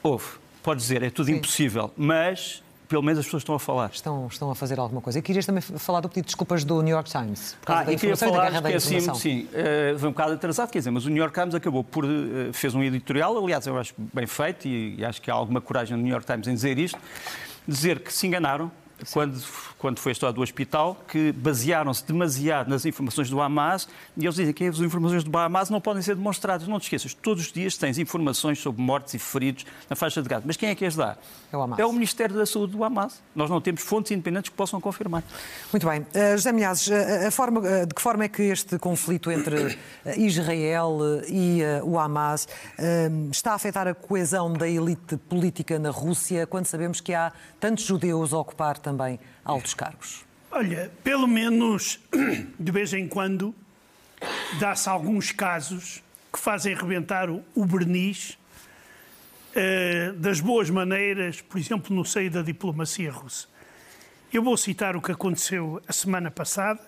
Houve, 0.01 0.25
pode 0.61 0.81
dizer, 0.81 1.01
é 1.01 1.09
tudo 1.09 1.27
Sim. 1.27 1.33
impossível, 1.33 1.91
mas 1.95 2.61
pelo 2.93 3.01
menos 3.01 3.19
as 3.19 3.25
pessoas 3.25 3.41
estão 3.41 3.55
a 3.55 3.59
falar. 3.59 3.89
Estão, 3.91 4.27
estão 4.27 4.51
a 4.51 4.55
fazer 4.55 4.77
alguma 4.77 5.01
coisa. 5.01 5.17
E 5.17 5.21
querias 5.21 5.47
também 5.47 5.61
falar 5.61 5.99
do 5.99 6.09
pedido 6.09 6.25
de 6.25 6.27
desculpas 6.27 6.63
do 6.63 6.79
New 6.83 6.93
York 6.93 7.09
Times. 7.09 7.57
Por 7.59 7.67
causa 7.67 7.81
ah, 7.81 7.85
da 7.85 7.93
e 7.93 7.97
queria 7.97 8.15
falar 8.15 8.61
que 8.61 8.73
assim, 8.73 8.99
sim, 9.15 9.47
uh, 9.47 9.97
foi 9.97 10.09
um 10.09 10.11
bocado 10.11 10.33
atrasado, 10.33 10.69
quer 10.69 10.77
dizer, 10.77 10.91
mas 10.91 11.05
o 11.05 11.09
New 11.09 11.17
York 11.17 11.33
Times 11.33 11.55
acabou 11.55 11.83
por, 11.83 12.05
uh, 12.05 12.53
fez 12.53 12.75
um 12.75 12.83
editorial, 12.83 13.35
aliás, 13.35 13.65
eu 13.65 13.79
acho 13.79 13.95
bem 13.97 14.27
feito 14.27 14.67
e, 14.67 14.95
e 14.99 15.05
acho 15.05 15.19
que 15.19 15.31
há 15.31 15.33
alguma 15.33 15.59
coragem 15.59 15.97
no 15.97 16.03
New 16.03 16.11
York 16.11 16.27
Times 16.27 16.47
em 16.47 16.53
dizer 16.53 16.77
isto, 16.77 16.99
dizer 17.67 17.99
que 17.99 18.11
se 18.13 18.27
enganaram, 18.27 18.71
quando, 19.11 19.43
quando 19.77 19.99
foi 19.99 20.11
a 20.11 20.13
história 20.13 20.33
do 20.33 20.41
hospital, 20.41 20.97
que 21.07 21.31
basearam-se 21.31 22.05
demasiado 22.05 22.69
nas 22.69 22.85
informações 22.85 23.29
do 23.29 23.41
Hamas 23.41 23.87
e 24.15 24.25
eles 24.25 24.35
dizem 24.35 24.53
que 24.53 24.65
as 24.65 24.79
informações 24.79 25.23
do 25.23 25.37
Hamas 25.37 25.69
não 25.69 25.81
podem 25.81 26.01
ser 26.01 26.15
demonstradas. 26.15 26.67
Não 26.67 26.79
te 26.79 26.83
esqueças, 26.83 27.13
todos 27.13 27.45
os 27.45 27.51
dias 27.51 27.77
tens 27.77 27.97
informações 27.97 28.59
sobre 28.59 28.81
mortes 28.81 29.13
e 29.13 29.19
feridos 29.19 29.65
na 29.89 29.95
faixa 29.95 30.21
de 30.21 30.29
Gaza. 30.29 30.43
Mas 30.45 30.55
quem 30.55 30.69
é 30.69 30.75
que 30.75 30.85
as 30.85 30.95
dá? 30.95 31.17
É 31.51 31.57
o 31.57 31.61
Hamas. 31.61 31.79
É 31.79 31.85
o 31.85 31.93
Ministério 31.93 32.35
da 32.35 32.45
Saúde 32.45 32.73
do 32.73 32.83
Hamas. 32.83 33.21
Nós 33.35 33.49
não 33.49 33.59
temos 33.59 33.81
fontes 33.81 34.11
independentes 34.11 34.49
que 34.49 34.55
possam 34.55 34.79
confirmar. 34.79 35.23
Muito 35.71 35.87
bem. 35.87 36.01
Uh, 36.01 36.37
José 36.37 36.51
Milhazes, 36.51 36.87
uh, 36.87 37.27
a 37.27 37.31
forma, 37.31 37.61
de 37.85 37.93
que 37.93 38.01
forma 38.01 38.23
é 38.23 38.27
que 38.29 38.43
este 38.43 38.79
conflito 38.79 39.31
entre 39.31 39.77
Israel 40.17 40.99
e 41.27 41.61
o 41.83 41.99
Hamas 41.99 42.47
está 43.31 43.51
a 43.51 43.55
afetar 43.55 43.87
a 43.87 43.93
coesão 43.93 44.53
da 44.53 44.67
elite 44.67 45.17
política 45.17 45.77
na 45.77 45.89
Rússia, 45.89 46.47
quando 46.47 46.65
sabemos 46.65 47.01
que 47.01 47.13
há 47.13 47.31
tantos 47.59 47.85
judeus 47.85 48.33
a 48.33 48.37
ocupar 48.37 48.77
também 48.77 48.92
altos 49.43 49.73
cargos? 49.73 50.25
Olha, 50.51 50.91
pelo 51.03 51.27
menos 51.27 51.99
de 52.59 52.71
vez 52.71 52.93
em 52.93 53.07
quando 53.07 53.55
dá-se 54.59 54.87
alguns 54.87 55.31
casos 55.31 56.03
que 56.31 56.39
fazem 56.39 56.75
rebentar 56.75 57.29
o, 57.29 57.43
o 57.55 57.65
verniz 57.65 58.37
uh, 59.55 60.13
das 60.13 60.39
boas 60.39 60.69
maneiras, 60.69 61.41
por 61.41 61.57
exemplo, 61.57 61.95
no 61.95 62.05
seio 62.05 62.29
da 62.29 62.41
diplomacia 62.41 63.11
russa. 63.11 63.47
Eu 64.31 64.43
vou 64.43 64.55
citar 64.55 64.95
o 64.95 65.01
que 65.01 65.11
aconteceu 65.11 65.81
a 65.87 65.93
semana 65.93 66.31
passada. 66.31 66.81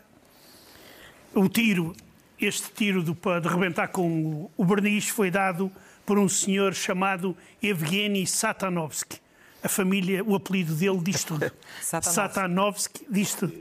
O 1.33 1.49
tiro, 1.49 1.95
este 2.39 2.71
tiro 2.71 3.03
de, 3.03 3.13
de 3.13 3.47
rebentar 3.47 3.87
com 3.89 4.07
o, 4.07 4.51
o 4.57 4.65
verniz 4.65 5.07
foi 5.07 5.31
dado 5.31 5.71
por 6.05 6.19
um 6.19 6.29
senhor 6.29 6.73
chamado 6.73 7.35
Evgeny 7.61 8.25
Satanovsky 8.27 9.24
a 9.65 9.67
família, 9.67 10.23
o 10.23 10.35
apelido 10.35 10.75
dele 10.75 10.99
diz 11.01 11.23
tudo. 11.23 11.51
Satanovsky 11.81 13.03
diz 13.09 13.33
tudo. 13.33 13.55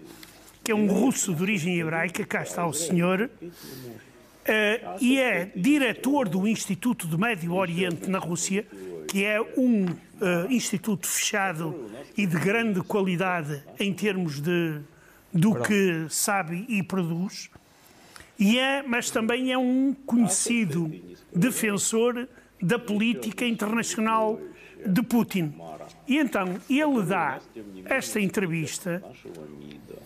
Que 0.62 0.70
é 0.70 0.74
um 0.74 0.86
russo 0.86 1.34
de 1.34 1.42
origem 1.42 1.80
hebraica, 1.80 2.24
cá 2.26 2.42
está 2.42 2.66
o 2.66 2.74
senhor, 2.74 3.30
uh, 3.42 3.50
e 5.00 5.18
é 5.18 5.50
diretor 5.56 6.28
do 6.28 6.46
Instituto 6.46 7.06
do 7.06 7.18
Médio 7.18 7.54
Oriente 7.54 8.08
na 8.08 8.18
Rússia, 8.18 8.66
que 9.08 9.24
é 9.24 9.40
um 9.40 9.86
uh, 9.86 10.50
instituto 10.50 11.06
fechado 11.06 11.90
e 12.16 12.26
de 12.26 12.38
grande 12.38 12.82
qualidade 12.82 13.62
em 13.80 13.92
termos 13.92 14.40
de, 14.40 14.80
do 15.32 15.54
que 15.54 16.06
sabe 16.10 16.66
e 16.68 16.82
produz. 16.82 17.50
E 18.38 18.58
é, 18.58 18.82
mas 18.82 19.10
também 19.10 19.52
é 19.52 19.58
um 19.58 19.94
conhecido 20.06 20.90
defensor 21.34 22.28
da 22.60 22.78
política 22.78 23.46
internacional 23.46 24.38
de 24.86 25.02
Putin. 25.02 25.54
E 26.06 26.18
então 26.18 26.60
ele 26.68 27.02
dá 27.02 27.40
esta 27.86 28.20
entrevista 28.20 29.02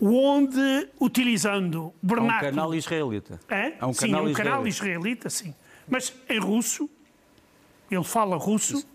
onde, 0.01 0.89
utilizando 0.99 1.93
vernáculo... 2.01 2.45
Há 2.45 2.51
um 2.51 2.55
canal 2.55 2.75
israelita. 2.75 3.39
É? 3.49 3.73
Há 3.79 3.87
um 3.87 3.93
sim, 3.93 4.07
canal, 4.07 4.25
um 4.25 4.33
canal 4.33 4.67
israelita, 4.67 5.29
sim. 5.29 5.53
Mas 5.87 6.13
em 6.29 6.39
russo, 6.39 6.89
ele 7.91 8.03
fala 8.03 8.37
russo, 8.37 8.87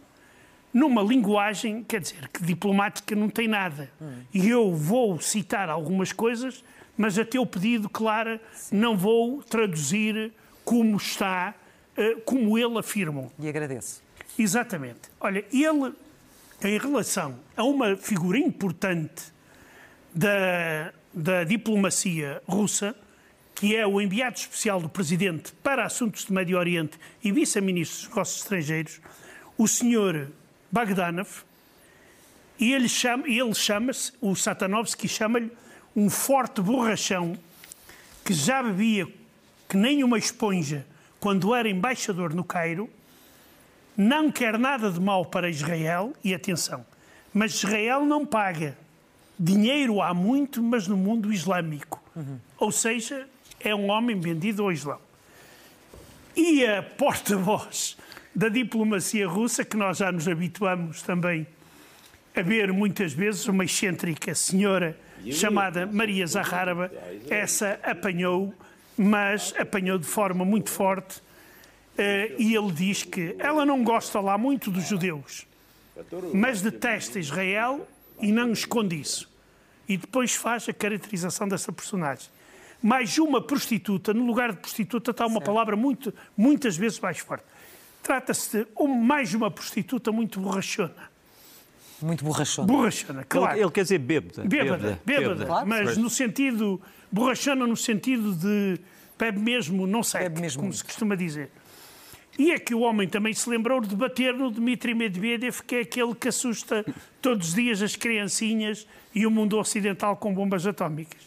numa 0.73 1.03
linguagem, 1.03 1.85
quer 1.85 2.01
dizer, 2.01 2.29
que 2.29 2.43
diplomática 2.43 3.15
não 3.15 3.29
tem 3.29 3.47
nada. 3.47 3.91
E 4.33 4.49
eu 4.49 4.75
vou 4.75 5.21
citar 5.21 5.69
algumas 5.69 6.13
coisas, 6.13 6.65
mas 6.97 7.19
a 7.19 7.25
teu 7.25 7.45
pedido, 7.45 7.89
Clara, 7.89 8.41
sim. 8.53 8.77
não 8.77 8.97
vou 8.97 9.43
traduzir 9.43 10.33
como 10.65 10.97
está, 10.97 11.55
eh, 11.97 12.17
como 12.25 12.57
ele 12.59 12.79
afirma. 12.79 13.31
E 13.39 13.49
agradeço. 13.49 14.04
Exatamente. 14.39 15.01
Olha, 15.21 15.45
ele 15.53 15.93
em 16.63 16.79
relação 16.79 17.39
a 17.57 17.65
uma 17.65 17.97
figura 17.97 18.39
importante 18.39 19.25
da, 20.15 20.93
da 21.13 21.45
diplomacia 21.45 22.43
russa, 22.47 22.95
que 23.55 23.77
é 23.77 23.87
o 23.87 24.01
enviado 24.01 24.37
especial 24.37 24.81
do 24.81 24.89
Presidente 24.89 25.53
para 25.63 25.85
Assuntos 25.85 26.25
do 26.25 26.33
Médio 26.33 26.59
Oriente 26.59 26.99
e 27.23 27.31
vice-ministro 27.31 27.99
dos 27.99 28.09
Negócios 28.09 28.43
Estrangeiros, 28.43 29.01
o 29.57 29.69
senhor 29.69 30.31
Bagdanov, 30.73 31.45
e 32.59 32.73
ele 32.73 32.89
chama-se, 32.89 33.31
ele 33.31 33.55
chama 33.55 33.93
o 34.21 34.35
Satanovsky 34.35 35.09
chama-lhe 35.09 35.51
um 35.95 36.09
forte 36.09 36.61
borrachão 36.61 37.37
que 38.25 38.33
já 38.33 38.63
bebia 38.63 39.07
que 39.69 39.77
nem 39.77 40.03
uma 40.03 40.19
esponja 40.19 40.87
quando 41.21 41.55
era 41.55 41.69
embaixador 41.69 42.35
no 42.35 42.45
Cairo, 42.45 42.89
não 43.97 44.31
quer 44.31 44.59
nada 44.59 44.91
de 44.91 45.01
mal 45.01 45.25
para 45.25 45.49
Israel, 45.49 46.13
e 46.23 46.35
atenção, 46.35 46.85
mas 47.33 47.55
Israel 47.55 48.05
não 48.05 48.25
paga. 48.25 48.77
Dinheiro 49.39 50.01
há 50.01 50.15
muito, 50.15 50.63
mas 50.63 50.87
no 50.87 50.97
mundo 50.97 51.33
islâmico. 51.33 52.03
Uhum. 52.15 52.39
Ou 52.59 52.71
seja, 52.71 53.27
é 53.59 53.75
um 53.75 53.91
homem 53.91 54.19
vendido 54.19 54.63
ao 54.63 54.71
Islão. 54.71 54.99
E 56.37 56.65
a 56.65 56.83
porta-voz 56.83 57.97
da 58.35 58.49
diplomacia 58.49 59.27
russa, 59.27 59.65
que 59.65 59.77
nós 59.77 59.99
já 59.99 60.11
nos 60.11 60.29
habituamos 60.29 61.03
também 61.03 61.47
a 62.35 62.43
ver 62.43 62.73
muitas 62.73 63.13
vezes, 63.13 63.47
uma 63.47 63.65
excêntrica 63.65 64.35
senhora 64.35 64.97
chamada 65.31 65.87
Maria 65.87 66.27
Zaharova, 66.27 66.91
essa 67.31 67.79
apanhou, 67.83 68.53
mas 68.97 69.55
apanhou 69.57 69.99
de 69.99 70.07
forma 70.07 70.45
muito 70.45 70.71
forte 70.71 71.23
e 72.39 72.55
ele 72.55 72.73
diz 72.73 73.03
que 73.03 73.37
ela 73.39 73.65
não 73.65 73.85
gosta 73.85 74.21
lá 74.21 74.37
muito 74.37 74.71
dos 74.71 74.89
judeus, 74.89 75.47
mas 76.33 76.61
detesta 76.61 77.19
Israel 77.19 77.87
e 78.21 78.33
não 78.33 78.53
esconde 78.53 79.01
isso. 79.01 79.31
E 79.89 79.97
depois 79.97 80.35
faz 80.35 80.69
a 80.69 80.73
caracterização 80.73 81.47
dessa 81.47 81.71
personagem. 81.71 82.29
Mais 82.83 83.17
uma 83.19 83.41
prostituta, 83.41 84.13
no 84.13 84.27
lugar 84.27 84.53
de 84.53 84.59
prostituta 84.59 85.11
está 85.11 85.27
uma 85.27 85.35
certo. 85.35 85.47
palavra 85.47 85.77
muito, 85.77 86.13
muitas 86.37 86.77
vezes 86.77 86.99
mais 87.01 87.19
forte. 87.19 87.45
Trata-se 88.03 88.65
de 88.65 88.67
mais 88.87 89.33
uma 89.33 89.51
prostituta 89.51 90.13
muito 90.13 90.41
borrachona. 90.41 91.11
Muito 92.03 92.25
borrachona. 92.25 92.67
Borrachona, 92.67 93.25
claro. 93.25 93.55
Ele, 93.55 93.65
ele 93.65 93.71
quer 93.71 93.83
dizer 93.83 93.99
bêbada. 93.99 94.45
Bêbada, 94.45 94.77
bêbada. 94.77 95.01
bêbada. 95.05 95.47
Claro. 95.47 95.67
Mas 95.67 95.97
no 95.97 96.11
sentido, 96.11 96.81
borrachona 97.11 97.67
no 97.67 97.77
sentido 97.77 98.35
de 98.35 98.79
bebe 99.19 99.39
mesmo, 99.39 99.87
não 99.87 100.03
sei, 100.03 100.29
como 100.57 100.73
se 100.73 100.85
costuma 100.85 101.15
dizer. 101.15 101.51
E 102.39 102.51
é 102.51 102.59
que 102.59 102.75
o 102.75 102.81
homem 102.81 103.09
também 103.09 103.33
se 103.33 103.49
lembrou 103.49 103.81
de 103.81 103.95
bater 103.95 104.35
no 104.35 104.51
Dmitry 104.51 104.95
Medvedev, 104.95 105.61
que 105.63 105.77
é 105.77 105.81
aquele 105.81 106.15
que 106.15 106.29
assusta 106.29 106.85
todos 107.23 107.49
os 107.49 107.55
dias 107.55 107.81
as 107.81 107.95
criancinhas 107.95 108.87
e 109.15 109.25
o 109.27 109.31
mundo 109.31 109.57
ocidental 109.57 110.17
com 110.17 110.35
bombas 110.35 110.67
atómicas. 110.67 111.23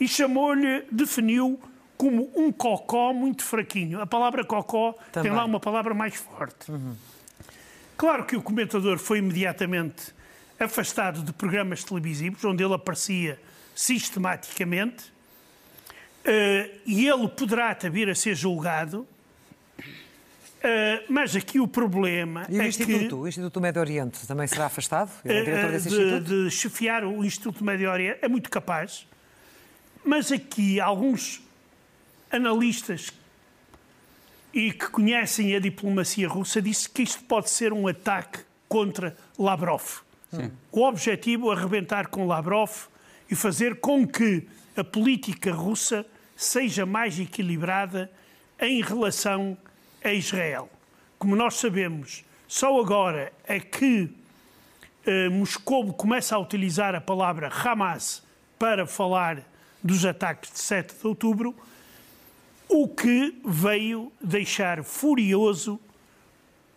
E 0.00 0.08
chamou-lhe, 0.08 0.84
definiu 0.90 1.60
como 1.96 2.30
um 2.34 2.50
cocó 2.50 3.12
muito 3.12 3.42
fraquinho. 3.42 4.00
A 4.00 4.06
palavra 4.06 4.44
cocó 4.44 4.94
também. 5.12 5.30
tem 5.30 5.38
lá 5.38 5.44
uma 5.44 5.60
palavra 5.60 5.94
mais 5.94 6.14
forte. 6.14 6.70
Uhum. 6.70 6.94
Claro 7.96 8.24
que 8.24 8.36
o 8.36 8.42
comentador 8.42 8.98
foi 8.98 9.18
imediatamente 9.18 10.14
afastado 10.58 11.22
de 11.22 11.32
programas 11.32 11.84
televisivos, 11.84 12.44
onde 12.44 12.62
ele 12.62 12.74
aparecia 12.74 13.38
sistematicamente, 13.74 15.04
uh, 15.04 16.80
e 16.86 17.06
ele 17.06 17.28
poderá 17.28 17.76
vir 17.90 18.08
a 18.08 18.14
ser 18.14 18.34
julgado 18.34 19.06
Uh, 20.66 21.04
mas 21.08 21.36
aqui 21.36 21.60
o 21.60 21.68
problema 21.68 22.44
e 22.48 22.58
o 22.58 22.62
é 22.62 22.66
Instituto, 22.66 23.08
que... 23.08 23.14
O 23.14 23.28
Instituto 23.28 23.60
Médio 23.60 23.80
Oriente 23.80 24.26
também 24.26 24.48
será 24.48 24.66
afastado? 24.66 25.12
É 25.24 25.40
o 25.40 25.44
diretor 25.44 25.70
desse 25.70 25.88
de, 25.88 25.94
Instituto? 25.94 26.24
De 26.24 26.50
chefiar 26.50 27.04
o 27.04 27.24
Instituto 27.24 27.64
Médio 27.64 27.88
Oriente 27.88 28.18
é 28.20 28.28
muito 28.28 28.50
capaz, 28.50 29.06
mas 30.04 30.32
aqui 30.32 30.80
alguns 30.80 31.40
analistas 32.32 33.12
e 34.52 34.72
que 34.72 34.88
conhecem 34.88 35.54
a 35.54 35.60
diplomacia 35.60 36.26
russa 36.26 36.60
disse 36.60 36.90
que 36.90 37.02
isto 37.02 37.22
pode 37.24 37.48
ser 37.48 37.72
um 37.72 37.86
ataque 37.86 38.40
contra 38.68 39.16
Lavrov. 39.38 40.00
Sim. 40.32 40.50
O 40.72 40.82
objetivo 40.82 41.52
é 41.52 41.54
arrebentar 41.54 42.08
com 42.08 42.26
Lavrov 42.26 42.88
e 43.30 43.36
fazer 43.36 43.76
com 43.76 44.04
que 44.04 44.48
a 44.76 44.82
política 44.82 45.52
russa 45.52 46.04
seja 46.34 46.84
mais 46.84 47.20
equilibrada 47.20 48.10
em 48.58 48.82
relação 48.82 49.56
a 50.08 50.14
Israel. 50.14 50.70
Como 51.18 51.34
nós 51.34 51.54
sabemos, 51.54 52.24
só 52.46 52.80
agora 52.80 53.32
é 53.44 53.58
que 53.58 54.10
eh, 55.04 55.28
Moscou 55.28 55.92
começa 55.92 56.36
a 56.36 56.38
utilizar 56.38 56.94
a 56.94 57.00
palavra 57.00 57.48
Hamas 57.48 58.22
para 58.58 58.86
falar 58.86 59.42
dos 59.82 60.04
ataques 60.04 60.52
de 60.52 60.58
7 60.58 60.94
de 60.96 61.06
outubro, 61.06 61.54
o 62.68 62.88
que 62.88 63.40
veio 63.44 64.12
deixar 64.20 64.82
furioso 64.82 65.80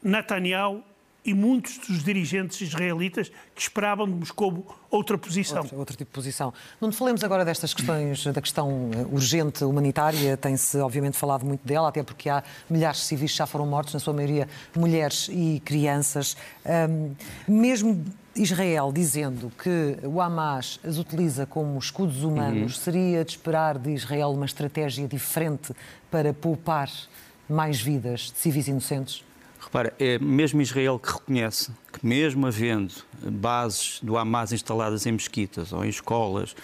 Netanyahu 0.02 0.84
e 1.24 1.34
muitos 1.34 1.78
dos 1.78 2.04
dirigentes 2.04 2.62
israelitas 2.62 3.30
que 3.54 3.62
esperavam 3.62 4.06
de 4.08 4.14
Moscou 4.14 4.66
outra 4.90 5.18
posição. 5.18 5.62
Outro, 5.62 5.78
outro, 5.78 5.98
tipo 5.98 6.10
de 6.10 6.16
posição. 6.16 6.54
Não 6.80 6.92
falemos 6.92 7.24
agora 7.24 7.44
destas 7.46 7.74
questões, 7.74 8.26
da 8.26 8.42
questão 8.42 8.90
eh, 8.94 9.06
urgente 9.12 9.64
humanitária, 9.64 10.36
tem-se 10.38 10.78
obviamente 10.78 11.18
falado 11.18 11.46
muito 11.46 11.66
dela, 11.66 11.90
até 11.90 12.02
porque 12.02 12.30
há 12.30 12.44
milhares 12.70 13.02
de 13.02 13.06
civis 13.06 13.32
que 13.32 13.38
já 13.38 13.46
foram 13.46 13.68
mortos, 13.68 13.94
na 13.94 14.00
sua 14.00 14.14
maioria 14.14 14.48
mulheres 14.76 15.30
e 15.32 15.62
crianças. 15.64 16.36
Um, 16.66 17.14
mesmo 17.48 18.04
Israel 18.36 18.92
dizendo 18.92 19.52
que 19.62 19.98
o 20.04 20.22
Hamas 20.22 20.80
as 20.84 20.98
utiliza 20.98 21.46
como 21.46 21.78
escudos 21.78 22.24
humanos, 22.24 22.76
uhum. 22.76 22.82
seria 22.82 23.26
de 23.26 23.32
esperar 23.32 23.78
de 23.78 23.92
Israel 23.92 24.32
uma 24.32 24.46
estratégia 24.46 25.08
diferente 25.08 25.74
para 26.10 26.34
poupar 26.34 26.90
mais 27.48 27.82
vidas 27.82 28.32
de 28.32 28.38
civis 28.38 28.68
inocentes? 28.68 29.24
Repara, 29.60 29.94
é 30.00 30.18
mesmo 30.18 30.62
Israel 30.62 30.98
que 30.98 31.12
reconhece 31.12 31.72
que, 31.92 32.06
mesmo 32.06 32.48
havendo 32.48 32.94
bases 33.22 34.00
do 34.02 34.18
Hamas 34.18 34.54
instaladas 34.54 35.06
em 35.06 35.12
mesquitas 35.12 35.74
ou 35.74 35.84
em 35.84 35.90
escolas 35.90 36.56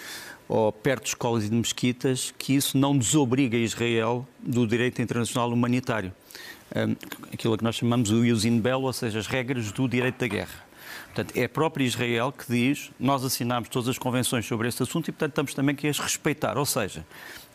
ou 0.48 0.72
perto 0.72 1.02
de 1.02 1.08
escolas 1.10 1.44
e 1.44 1.48
de 1.48 1.56
mesquitas, 1.56 2.32
que 2.38 2.54
isso 2.54 2.78
não 2.78 2.96
desobriga 2.96 3.56
Israel 3.56 4.26
do 4.38 4.66
direito 4.66 5.02
internacional 5.02 5.52
humanitário. 5.52 6.12
Aquilo 7.32 7.56
que 7.58 7.64
nós 7.64 7.74
chamamos 7.74 8.10
o 8.10 8.24
Yusin 8.24 8.60
Bell, 8.60 8.82
ou 8.82 8.92
seja, 8.92 9.18
as 9.18 9.26
regras 9.26 9.72
do 9.72 9.88
direito 9.88 10.18
da 10.18 10.26
guerra. 10.28 10.66
Portanto, 11.06 11.36
é 11.36 11.44
a 11.44 11.48
própria 11.48 11.84
Israel 11.84 12.30
que 12.30 12.44
diz, 12.46 12.90
nós 12.98 13.24
assinamos 13.24 13.68
todas 13.68 13.88
as 13.88 13.98
convenções 13.98 14.46
sobre 14.46 14.68
este 14.68 14.82
assunto 14.82 15.08
e, 15.08 15.12
portanto, 15.12 15.32
estamos 15.32 15.54
também 15.54 15.74
que 15.74 15.88
as 15.88 15.98
respeitar. 15.98 16.58
Ou 16.58 16.66
seja, 16.66 17.06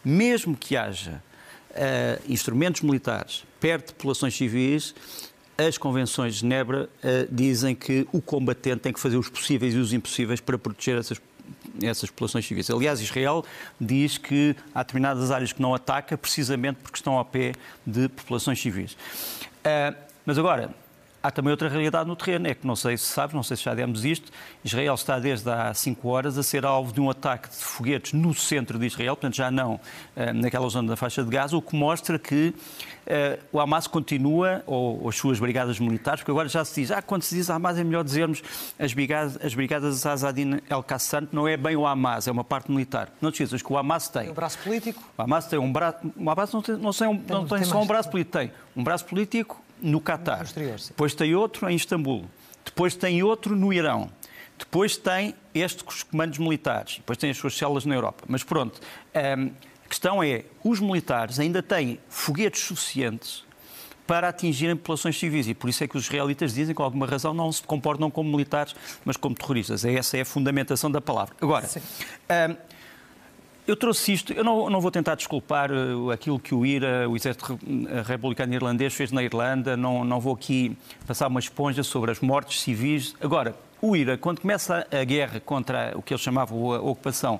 mesmo 0.03 0.55
que 0.55 0.75
haja 0.75 1.23
uh, 1.71 2.21
instrumentos 2.27 2.81
militares 2.81 3.45
perto 3.59 3.89
de 3.89 3.93
populações 3.93 4.35
civis, 4.35 4.95
as 5.67 5.77
convenções 5.77 6.35
de 6.35 6.39
Genebra 6.41 6.89
uh, 7.03 7.33
dizem 7.33 7.75
que 7.75 8.07
o 8.11 8.21
combatente 8.21 8.81
tem 8.81 8.93
que 8.93 8.99
fazer 8.99 9.17
os 9.17 9.29
possíveis 9.29 9.73
e 9.73 9.77
os 9.77 9.93
impossíveis 9.93 10.39
para 10.39 10.57
proteger 10.57 10.97
essas 10.97 11.19
essas 11.81 12.09
populações 12.09 12.45
civis. 12.45 12.69
Aliás, 12.69 12.99
Israel 12.99 13.45
diz 13.79 14.17
que 14.17 14.55
há 14.73 14.83
determinadas 14.83 15.31
áreas 15.31 15.53
que 15.53 15.61
não 15.61 15.73
ataca 15.73 16.17
precisamente 16.17 16.77
porque 16.83 16.97
estão 16.97 17.17
ao 17.17 17.25
pé 17.25 17.53
de 17.85 18.09
populações 18.09 18.61
civis. 18.61 18.93
Uh, 18.93 19.95
mas 20.25 20.37
agora, 20.37 20.73
Há 21.23 21.29
também 21.29 21.51
outra 21.51 21.69
realidade 21.69 22.07
no 22.07 22.15
terreno, 22.15 22.47
é 22.47 22.55
que 22.55 22.65
não 22.65 22.75
sei 22.75 22.97
se 22.97 23.05
sabes, 23.05 23.35
não 23.35 23.43
sei 23.43 23.55
se 23.55 23.63
já 23.63 23.75
demos 23.75 24.03
isto, 24.03 24.31
Israel 24.63 24.95
está 24.95 25.19
desde 25.19 25.49
há 25.49 25.71
cinco 25.73 26.09
horas 26.09 26.35
a 26.37 26.43
ser 26.43 26.65
alvo 26.65 26.91
de 26.91 26.99
um 26.99 27.09
ataque 27.11 27.49
de 27.49 27.57
foguetes 27.57 28.13
no 28.13 28.33
centro 28.33 28.79
de 28.79 28.87
Israel, 28.87 29.15
portanto 29.15 29.35
já 29.35 29.51
não 29.51 29.75
uh, 29.75 29.79
naquela 30.33 30.67
zona 30.67 30.89
da 30.89 30.95
faixa 30.95 31.23
de 31.23 31.29
Gaza, 31.29 31.55
o 31.55 31.61
que 31.61 31.75
mostra 31.75 32.17
que 32.17 32.55
uh, 33.05 33.39
o 33.51 33.59
Hamas 33.59 33.85
continua, 33.85 34.63
ou, 34.65 35.03
ou, 35.03 35.09
as 35.09 35.15
suas 35.15 35.39
brigadas 35.39 35.79
militares, 35.79 36.21
porque 36.21 36.31
agora 36.31 36.49
já 36.49 36.65
se 36.65 36.81
diz, 36.81 36.91
ah, 36.91 37.03
quando 37.03 37.21
se 37.21 37.35
diz 37.35 37.51
Hamas 37.51 37.77
é 37.77 37.83
melhor 37.83 38.03
dizermos 38.03 38.41
as 38.79 38.91
brigadas, 38.93 39.37
as 39.43 39.53
brigadas 39.53 40.05
Azadin 40.05 40.59
El-Qassam, 40.67 41.27
não 41.31 41.47
é 41.47 41.55
bem 41.55 41.75
o 41.75 41.85
Hamas, 41.85 42.27
é 42.27 42.31
uma 42.31 42.43
parte 42.43 42.71
militar. 42.71 43.09
Não 43.21 43.31
te 43.31 43.35
esqueças 43.43 43.61
que 43.61 43.71
o 43.71 43.77
Hamas 43.77 44.07
tem... 44.09 44.31
Um 44.31 44.33
braço 44.33 44.57
político? 44.57 45.03
O 45.15 45.21
Hamas 45.21 45.45
tem 45.45 45.59
um 45.59 45.71
braço... 45.71 45.97
O 46.15 46.29
Hamas 46.29 46.51
não 46.51 46.61
tem, 46.61 46.75
não 46.77 46.89
um, 46.89 47.23
não 47.27 47.45
tem, 47.45 47.57
tem 47.59 47.67
só 47.67 47.79
um 47.79 47.85
braço 47.85 48.09
político, 48.09 48.37
tem 48.37 48.51
um 48.75 48.83
braço 48.83 49.05
político 49.05 49.61
no 49.81 49.99
Catar. 49.99 50.45
Depois 50.87 51.13
tem 51.13 51.35
outro 51.35 51.69
em 51.69 51.75
Istambul. 51.75 52.25
Depois 52.63 52.95
tem 52.95 53.23
outro 53.23 53.55
no 53.55 53.73
Irão. 53.73 54.09
Depois 54.57 54.95
tem 54.95 55.33
este 55.53 55.83
com 55.83 55.91
os 55.91 56.03
comandos 56.03 56.37
militares. 56.37 56.97
Depois 56.97 57.17
tem 57.17 57.31
as 57.31 57.37
suas 57.37 57.57
células 57.57 57.83
na 57.85 57.95
Europa. 57.95 58.23
Mas 58.27 58.43
pronto, 58.43 58.79
hum, 59.37 59.51
a 59.83 59.89
questão 59.89 60.23
é, 60.23 60.45
os 60.63 60.79
militares 60.79 61.39
ainda 61.39 61.63
têm 61.63 61.99
foguetes 62.07 62.61
suficientes 62.61 63.43
para 64.05 64.29
atingirem 64.29 64.75
populações 64.75 65.17
civis. 65.17 65.47
E 65.47 65.53
por 65.53 65.69
isso 65.69 65.83
é 65.83 65.87
que 65.87 65.97
os 65.97 66.05
israelitas 66.05 66.53
dizem, 66.53 66.75
com 66.75 66.83
alguma 66.83 67.07
razão, 67.07 67.33
não 67.33 67.51
se 67.51 67.63
comportam 67.63 68.11
como 68.11 68.29
militares, 68.29 68.75
mas 69.03 69.17
como 69.17 69.33
terroristas. 69.33 69.83
Essa 69.83 70.17
é 70.17 70.21
a 70.21 70.25
fundamentação 70.25 70.91
da 70.91 71.01
palavra. 71.01 71.35
Agora, 71.41 71.67
hum, 71.67 72.55
eu 73.67 73.75
trouxe 73.75 74.13
isto, 74.13 74.33
eu 74.33 74.43
não, 74.43 74.69
não, 74.69 74.81
vou 74.81 74.91
tentar 74.91 75.15
desculpar 75.15 75.71
uh, 75.71 76.11
aquilo 76.11 76.39
que 76.39 76.53
o 76.53 76.65
IRA, 76.65 77.07
o 77.07 77.15
Exército 77.15 77.59
Republicano 78.05 78.53
Irlandês, 78.53 78.93
fez 78.93 79.11
na 79.11 79.23
Irlanda, 79.23 79.77
não, 79.77 80.03
não 80.03 80.19
vou 80.19 80.33
aqui 80.33 80.75
passar 81.05 81.27
uma 81.27 81.39
esponja 81.39 81.83
sobre 81.83 82.11
as 82.11 82.19
mortes 82.19 82.61
civis. 82.61 83.15
Agora, 83.21 83.55
o 83.81 83.95
IRA, 83.95 84.17
quando 84.17 84.41
começa 84.41 84.87
a 84.91 85.03
guerra 85.03 85.39
contra 85.39 85.93
o 85.95 86.01
que 86.01 86.13
eles 86.13 86.21
chamavam 86.21 86.73
a 86.73 86.79
ocupação 86.79 87.39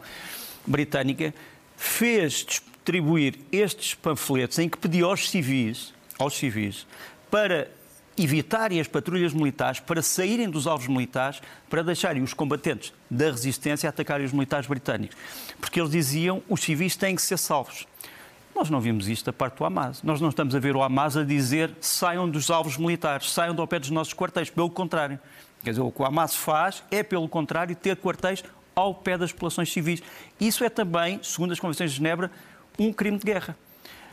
britânica, 0.65 1.34
fez 1.75 2.45
distribuir 2.45 3.36
estes 3.51 3.93
panfletos 3.93 4.60
em 4.60 4.69
que 4.69 4.77
pedia 4.77 5.05
aos 5.05 5.29
civis, 5.29 5.93
aos 6.19 6.34
civis 6.34 6.86
para 7.31 7.69
evitarem 8.23 8.79
as 8.79 8.88
patrulhas 8.88 9.34
militares 9.34 9.79
para 9.79 10.01
saírem 10.01 10.49
dos 10.49 10.67
alvos 10.67 10.88
militares 10.88 11.41
para 11.69 11.84
deixarem 11.84 12.21
os 12.21 12.34
combatentes 12.34 12.93
da 13.10 13.25
resistência 13.25 13.89
atacarem 13.89 14.25
os 14.25 14.31
militares 14.31 14.67
britânicos. 14.67 15.17
Porque 15.60 15.79
eles 15.79 15.91
diziam 15.91 16.41
os 16.49 16.62
civis 16.62 16.95
têm 16.95 17.15
que 17.15 17.21
ser 17.21 17.38
salvos. 17.38 17.88
Nós 18.55 18.69
não 18.69 18.81
vimos 18.81 19.07
isto 19.07 19.25
da 19.25 19.34
parte 19.34 19.57
do 19.57 19.65
Hamas. 19.65 20.03
Nós 20.03 20.19
não 20.19 20.29
estamos 20.29 20.53
a 20.53 20.60
ver 20.60 20.75
o 20.75 20.84
Hamas 20.84 21.15
a 21.15 21.23
dizer 21.23 21.71
saiam 21.79 22.29
dos 22.29 22.51
alvos 22.51 22.77
militares, 22.77 23.31
saiam 23.31 23.55
do 23.55 23.65
pé 23.65 23.79
dos 23.79 23.89
nossos 23.89 24.13
quartéis. 24.13 24.49
Pelo 24.49 24.69
contrário. 24.69 25.19
Quer 25.63 25.71
dizer, 25.71 25.81
o 25.81 25.91
que 25.91 26.01
o 26.01 26.05
Hamas 26.05 26.36
faz 26.36 26.84
é, 26.91 27.03
pelo 27.03 27.27
contrário, 27.29 27.75
ter 27.75 27.95
quartéis 27.95 28.43
ao 28.75 28.95
pé 28.95 29.17
das 29.17 29.31
populações 29.31 29.71
civis. 29.71 30.01
Isso 30.39 30.63
é 30.63 30.69
também, 30.69 31.19
segundo 31.23 31.51
as 31.51 31.60
Convenções 31.60 31.91
de 31.91 31.97
Genebra, 31.97 32.31
um 32.79 32.91
crime 32.91 33.17
de 33.17 33.25
guerra. 33.25 33.55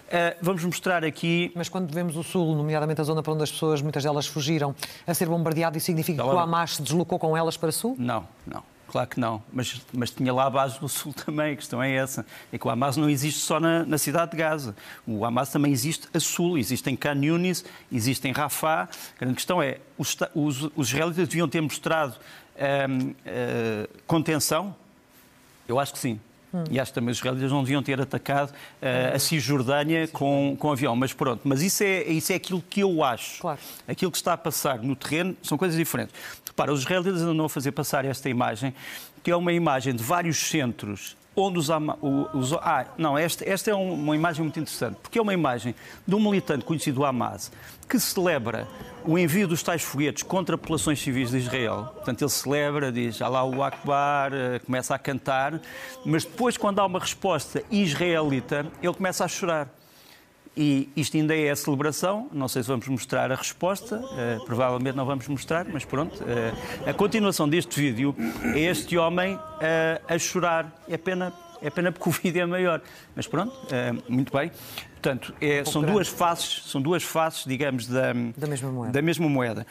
Uh, 0.08 0.36
vamos 0.40 0.64
mostrar 0.64 1.04
aqui. 1.04 1.52
Mas 1.54 1.68
quando 1.68 1.92
vemos 1.92 2.16
o 2.16 2.22
Sul, 2.22 2.54
nomeadamente 2.56 3.00
a 3.00 3.04
zona 3.04 3.22
para 3.22 3.32
onde 3.32 3.42
as 3.42 3.50
pessoas, 3.50 3.82
muitas 3.82 4.02
delas 4.02 4.26
fugiram, 4.26 4.74
a 5.06 5.12
ser 5.12 5.28
bombardeado, 5.28 5.76
isso 5.76 5.86
significa 5.86 6.22
que 6.22 6.28
o 6.28 6.38
Hamas 6.38 6.76
se 6.76 6.82
deslocou 6.82 7.18
com 7.18 7.36
elas 7.36 7.56
para 7.56 7.68
o 7.68 7.72
Sul? 7.72 7.94
Não, 7.98 8.26
não. 8.46 8.62
Claro 8.88 9.06
que 9.06 9.20
não, 9.20 9.42
mas, 9.52 9.82
mas 9.92 10.10
tinha 10.10 10.32
lá 10.32 10.46
a 10.46 10.50
base 10.50 10.80
do 10.80 10.88
Sul 10.88 11.12
também, 11.26 11.52
a 11.52 11.56
questão 11.56 11.82
é 11.82 11.92
essa. 11.94 12.24
É 12.50 12.56
que 12.56 12.66
o 12.66 12.70
Hamas 12.70 12.96
não 12.96 13.10
existe 13.10 13.40
só 13.40 13.60
na, 13.60 13.84
na 13.84 13.98
cidade 13.98 14.30
de 14.30 14.38
Gaza. 14.38 14.74
O 15.06 15.26
Hamas 15.26 15.50
também 15.50 15.70
existe 15.70 16.08
a 16.14 16.18
Sul, 16.18 16.56
existe 16.56 16.88
em 16.88 16.96
Khan 16.96 17.22
Yunis, 17.22 17.66
existe 17.92 18.26
em 18.26 18.32
Rafah. 18.32 18.88
A 19.16 19.20
grande 19.20 19.34
questão 19.34 19.60
é, 19.60 19.78
os, 19.98 20.16
os, 20.34 20.70
os 20.74 20.88
israelitas 20.88 21.28
deviam 21.28 21.46
ter 21.46 21.60
mostrado 21.60 22.16
um, 22.56 23.10
uh, 23.10 23.14
eh, 23.26 23.88
contenção? 24.06 24.74
Eu 25.68 25.78
acho 25.78 25.92
que 25.92 25.98
sim. 25.98 26.18
Hum. 26.52 26.64
E 26.70 26.80
acho 26.80 26.90
que 26.90 26.94
também 26.94 27.10
os 27.10 27.18
israelitas 27.18 27.50
não 27.50 27.62
deviam 27.62 27.82
ter 27.82 28.00
atacado 28.00 28.50
uh, 28.50 29.14
a 29.14 29.18
Cisjordânia 29.18 30.08
com, 30.08 30.56
com 30.58 30.72
avião. 30.72 30.96
Mas 30.96 31.12
pronto, 31.12 31.42
mas 31.44 31.62
isso 31.62 31.82
é, 31.82 32.04
isso 32.04 32.32
é 32.32 32.36
aquilo 32.36 32.62
que 32.62 32.80
eu 32.80 33.02
acho. 33.02 33.40
Claro. 33.40 33.58
Aquilo 33.86 34.10
que 34.10 34.16
está 34.16 34.32
a 34.32 34.36
passar 34.36 34.78
no 34.78 34.96
terreno 34.96 35.36
são 35.42 35.58
coisas 35.58 35.76
diferentes. 35.76 36.14
Repara, 36.46 36.72
os 36.72 36.80
israelitas 36.80 37.22
andam 37.22 37.46
a 37.46 37.48
fazer 37.48 37.72
passar 37.72 38.04
esta 38.04 38.28
imagem, 38.28 38.74
que 39.22 39.30
é 39.30 39.36
uma 39.36 39.52
imagem 39.52 39.94
de 39.94 40.02
vários 40.02 40.38
centros 40.38 41.16
onde 41.40 41.58
os, 41.58 41.68
os 42.34 42.52
ah, 42.54 42.86
não, 42.96 43.16
esta, 43.16 43.48
esta 43.48 43.70
é 43.70 43.74
uma 43.74 44.14
imagem 44.14 44.42
muito 44.42 44.58
interessante, 44.58 44.96
porque 45.02 45.18
é 45.18 45.22
uma 45.22 45.34
imagem 45.34 45.74
de 46.06 46.14
um 46.14 46.20
militante 46.20 46.64
conhecido, 46.64 47.00
o 47.00 47.04
Hamas, 47.04 47.50
que 47.88 47.98
celebra 47.98 48.68
o 49.04 49.18
envio 49.18 49.48
dos 49.48 49.62
tais 49.62 49.82
foguetes 49.82 50.22
contra 50.22 50.58
populações 50.58 51.00
civis 51.00 51.30
de 51.30 51.38
Israel. 51.38 51.90
Portanto, 51.94 52.22
ele 52.22 52.30
celebra, 52.30 52.92
diz 52.92 53.20
o 53.20 53.62
Akbar, 53.62 54.32
eh, 54.34 54.58
começa 54.58 54.94
a 54.94 54.98
cantar, 54.98 55.58
mas 56.04 56.24
depois, 56.24 56.56
quando 56.56 56.80
há 56.80 56.86
uma 56.86 56.98
resposta 56.98 57.62
israelita, 57.70 58.66
ele 58.82 58.94
começa 58.94 59.24
a 59.24 59.28
chorar. 59.28 59.77
E 60.60 60.88
isto 60.96 61.16
ainda 61.16 61.36
é 61.36 61.52
a 61.52 61.54
celebração, 61.54 62.28
não 62.32 62.48
sei 62.48 62.64
se 62.64 62.68
vamos 62.68 62.88
mostrar 62.88 63.30
a 63.30 63.36
resposta, 63.36 63.94
uh, 63.94 64.44
provavelmente 64.44 64.96
não 64.96 65.06
vamos 65.06 65.28
mostrar, 65.28 65.64
mas 65.66 65.84
pronto. 65.84 66.20
Uh, 66.20 66.90
a 66.90 66.92
continuação 66.92 67.48
deste 67.48 67.80
vídeo 67.80 68.12
é 68.56 68.62
este 68.62 68.98
homem 68.98 69.36
uh, 69.36 69.38
a 70.08 70.18
chorar. 70.18 70.82
É 70.88 70.96
pena, 70.96 71.32
é 71.62 71.70
pena 71.70 71.92
porque 71.92 72.08
o 72.08 72.10
vídeo 72.12 72.42
é 72.42 72.46
maior. 72.46 72.82
Mas 73.14 73.28
pronto, 73.28 73.56
muito 74.08 74.36
bem. 74.36 74.50
Portanto, 74.94 75.32
é, 75.40 75.64
são, 75.64 75.80
duas 75.80 76.08
faces, 76.08 76.64
são 76.66 76.82
duas 76.82 77.04
faces, 77.04 77.44
digamos, 77.44 77.86
da, 77.86 78.12
da 78.36 78.48
mesma 78.48 78.72
moeda. 78.72 78.92
Da 78.92 79.02
mesma 79.02 79.28
moeda. 79.28 79.66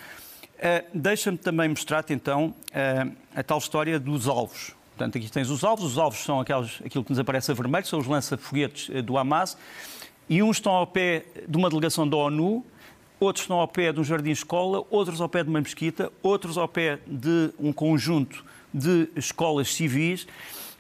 Deixa-me 0.94 1.38
também 1.38 1.68
mostrar-te 1.68 2.14
então 2.14 2.56
a 3.36 3.44
tal 3.44 3.58
história 3.58 4.00
dos 4.00 4.26
alvos. 4.26 4.74
Portanto, 4.96 5.18
aqui 5.18 5.30
tens 5.30 5.50
os 5.50 5.66
alvos. 5.66 5.86
Os 5.86 5.98
alvos 5.98 6.20
são 6.20 6.40
aqueles, 6.40 6.82
aquilo 6.86 7.04
que 7.04 7.10
nos 7.10 7.20
aparece 7.20 7.52
a 7.52 7.54
vermelho, 7.54 7.86
são 7.86 8.00
os 8.00 8.08
lança-foguetes 8.08 9.04
do 9.04 9.18
Hamas 9.18 9.58
e 10.30 10.44
uns 10.44 10.58
estão 10.58 10.74
ao 10.74 10.88
pé 10.88 11.26
de 11.48 11.58
uma 11.58 11.70
delegação 11.70 12.08
da 12.08 12.18
ONU 12.18 12.66
outros 13.20 13.44
estão 13.44 13.58
ao 13.58 13.68
pé 13.68 13.92
de 13.92 14.00
um 14.00 14.04
jardim-escola, 14.04 14.86
outros 14.90 15.20
ao 15.22 15.30
pé 15.30 15.44
de 15.44 15.50
uma 15.50 15.60
mesquita, 15.60 16.12
outros 16.22 16.58
ao 16.58 16.68
pé 16.68 17.00
de 17.06 17.52
um 17.60 17.74
conjunto 17.74 18.46
de 18.74 19.10
escolas 19.16 19.74
civis. 19.74 20.28